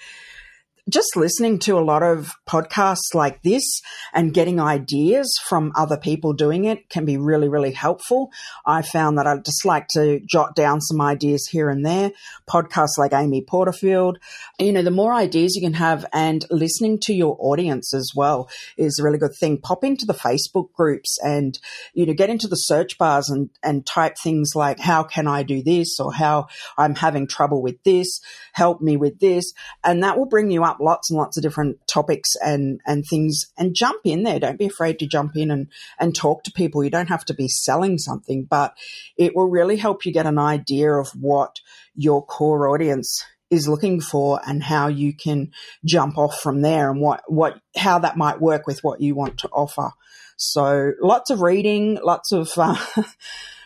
just 0.88 1.16
listening 1.16 1.58
to 1.58 1.78
a 1.78 1.80
lot 1.80 2.02
of 2.02 2.32
podcasts 2.46 3.14
like 3.14 3.42
this 3.42 3.80
and 4.12 4.34
getting 4.34 4.60
ideas 4.60 5.34
from 5.48 5.72
other 5.74 5.96
people 5.96 6.34
doing 6.34 6.66
it 6.66 6.90
can 6.90 7.06
be 7.06 7.16
really, 7.16 7.48
really 7.48 7.72
helpful. 7.72 8.30
I 8.66 8.82
found 8.82 9.16
that 9.16 9.26
I 9.26 9.38
just 9.38 9.64
like 9.64 9.88
to 9.94 10.20
jot 10.30 10.54
down 10.54 10.82
some 10.82 11.00
ideas 11.00 11.48
here 11.50 11.70
and 11.70 11.86
there. 11.86 12.12
Podcasts 12.46 12.98
like 12.98 13.14
Amy 13.14 13.40
Porterfield, 13.40 14.18
you 14.58 14.72
know, 14.72 14.82
the 14.82 14.90
more 14.90 15.14
ideas 15.14 15.56
you 15.56 15.62
can 15.62 15.72
have 15.72 16.04
and 16.12 16.44
listening 16.50 16.98
to 17.00 17.14
your 17.14 17.36
audience 17.40 17.94
as 17.94 18.12
well 18.14 18.50
is 18.76 18.98
a 18.98 19.02
really 19.02 19.18
good 19.18 19.34
thing. 19.40 19.56
Pop 19.56 19.84
into 19.84 20.04
the 20.04 20.12
Facebook 20.12 20.70
groups 20.74 21.18
and, 21.24 21.58
you 21.94 22.04
know, 22.04 22.12
get 22.12 22.28
into 22.28 22.46
the 22.46 22.56
search 22.56 22.98
bars 22.98 23.30
and, 23.30 23.48
and 23.62 23.86
type 23.86 24.16
things 24.22 24.50
like, 24.54 24.80
how 24.80 25.02
can 25.02 25.26
I 25.26 25.44
do 25.44 25.62
this? 25.62 25.98
Or 25.98 26.12
how 26.12 26.48
I'm 26.76 26.94
having 26.94 27.26
trouble 27.26 27.62
with 27.62 27.82
this. 27.84 28.20
Help 28.52 28.82
me 28.82 28.98
with 28.98 29.18
this. 29.18 29.50
And 29.82 30.02
that 30.02 30.18
will 30.18 30.26
bring 30.26 30.50
you 30.50 30.62
up 30.62 30.73
up 30.74 30.80
lots 30.80 31.10
and 31.10 31.18
lots 31.18 31.36
of 31.36 31.42
different 31.42 31.78
topics 31.86 32.34
and, 32.44 32.80
and 32.86 33.04
things 33.04 33.52
and 33.56 33.74
jump 33.74 34.00
in 34.04 34.22
there. 34.22 34.38
Don't 34.38 34.58
be 34.58 34.66
afraid 34.66 34.98
to 34.98 35.06
jump 35.06 35.36
in 35.36 35.50
and, 35.50 35.68
and 35.98 36.14
talk 36.14 36.42
to 36.44 36.52
people. 36.52 36.82
You 36.82 36.90
don't 36.90 37.08
have 37.08 37.24
to 37.26 37.34
be 37.34 37.48
selling 37.48 37.98
something, 37.98 38.44
but 38.44 38.76
it 39.16 39.34
will 39.34 39.48
really 39.48 39.76
help 39.76 40.04
you 40.04 40.12
get 40.12 40.26
an 40.26 40.38
idea 40.38 40.92
of 40.92 41.10
what 41.10 41.60
your 41.94 42.24
core 42.24 42.68
audience 42.68 43.24
is 43.50 43.68
looking 43.68 44.00
for 44.00 44.40
and 44.46 44.62
how 44.62 44.88
you 44.88 45.14
can 45.14 45.52
jump 45.84 46.18
off 46.18 46.40
from 46.40 46.62
there 46.62 46.90
and 46.90 47.00
what, 47.00 47.22
what, 47.28 47.60
how 47.76 47.98
that 47.98 48.16
might 48.16 48.40
work 48.40 48.66
with 48.66 48.82
what 48.82 49.00
you 49.00 49.14
want 49.14 49.38
to 49.38 49.48
offer. 49.48 49.90
So 50.36 50.92
lots 51.00 51.30
of 51.30 51.40
reading, 51.40 51.98
lots 52.02 52.32
of, 52.32 52.50
uh, 52.56 52.76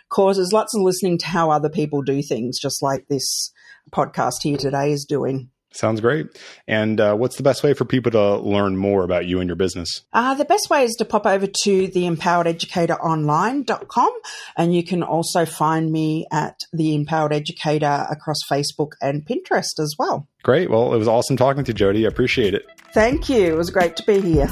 courses, 0.08 0.52
lots 0.52 0.74
of 0.74 0.82
listening 0.82 1.18
to 1.18 1.26
how 1.26 1.50
other 1.50 1.68
people 1.68 2.02
do 2.02 2.22
things, 2.22 2.58
just 2.58 2.82
like 2.82 3.08
this 3.08 3.52
podcast 3.90 4.42
here 4.42 4.56
today 4.56 4.92
is 4.92 5.04
doing. 5.04 5.50
Sounds 5.70 6.00
great. 6.00 6.26
And 6.66 6.98
uh, 7.00 7.14
what's 7.14 7.36
the 7.36 7.42
best 7.42 7.62
way 7.62 7.74
for 7.74 7.84
people 7.84 8.10
to 8.12 8.38
learn 8.38 8.74
more 8.76 9.04
about 9.04 9.26
you 9.26 9.40
and 9.40 9.48
your 9.48 9.56
business? 9.56 10.02
Uh, 10.12 10.34
the 10.34 10.44
best 10.46 10.70
way 10.70 10.84
is 10.84 10.94
to 10.96 11.04
pop 11.04 11.26
over 11.26 11.46
to 11.46 11.88
theempowerededucatoronline.com 11.88 14.12
and 14.56 14.74
you 14.74 14.82
can 14.82 15.02
also 15.02 15.44
find 15.44 15.92
me 15.92 16.26
at 16.32 16.60
The 16.72 16.94
Empowered 16.94 17.34
Educator 17.34 18.06
across 18.10 18.38
Facebook 18.50 18.92
and 19.02 19.26
Pinterest 19.26 19.78
as 19.78 19.94
well. 19.98 20.26
Great. 20.42 20.70
Well, 20.70 20.94
it 20.94 20.98
was 20.98 21.08
awesome 21.08 21.36
talking 21.36 21.64
to 21.64 21.74
Jody. 21.74 22.06
I 22.06 22.08
appreciate 22.08 22.54
it. 22.54 22.64
Thank 22.94 23.28
you. 23.28 23.52
It 23.52 23.56
was 23.56 23.68
great 23.70 23.96
to 23.96 24.02
be 24.04 24.20
here. 24.20 24.48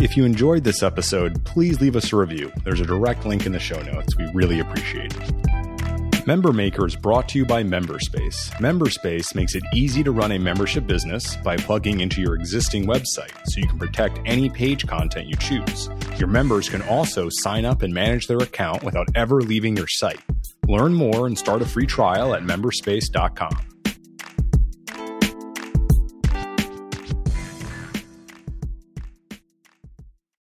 If 0.00 0.16
you 0.16 0.24
enjoyed 0.24 0.64
this 0.64 0.82
episode, 0.82 1.44
please 1.44 1.80
leave 1.80 1.96
us 1.96 2.12
a 2.12 2.16
review. 2.16 2.52
There's 2.64 2.80
a 2.80 2.86
direct 2.86 3.24
link 3.24 3.46
in 3.46 3.52
the 3.52 3.60
show 3.60 3.80
notes. 3.82 4.16
We 4.16 4.28
really 4.32 4.58
appreciate 4.60 5.16
it. 5.16 5.41
Member 6.24 6.52
Maker 6.52 6.86
is 6.86 6.94
brought 6.94 7.28
to 7.30 7.38
you 7.38 7.44
by 7.44 7.64
Memberspace. 7.64 8.52
Memberspace 8.60 9.34
makes 9.34 9.56
it 9.56 9.64
easy 9.74 10.04
to 10.04 10.12
run 10.12 10.30
a 10.30 10.38
membership 10.38 10.86
business 10.86 11.34
by 11.36 11.56
plugging 11.56 11.98
into 11.98 12.20
your 12.20 12.36
existing 12.36 12.86
website 12.86 13.32
so 13.46 13.58
you 13.58 13.66
can 13.66 13.76
protect 13.76 14.20
any 14.24 14.48
page 14.48 14.86
content 14.86 15.26
you 15.26 15.34
choose. 15.34 15.90
Your 16.18 16.28
members 16.28 16.68
can 16.68 16.82
also 16.82 17.26
sign 17.28 17.64
up 17.64 17.82
and 17.82 17.92
manage 17.92 18.28
their 18.28 18.38
account 18.38 18.84
without 18.84 19.08
ever 19.16 19.40
leaving 19.40 19.76
your 19.76 19.88
site. 19.88 20.20
Learn 20.68 20.94
more 20.94 21.26
and 21.26 21.36
start 21.36 21.60
a 21.60 21.66
free 21.66 21.86
trial 21.86 22.36
at 22.36 22.44
memberspace.com. 22.44 23.71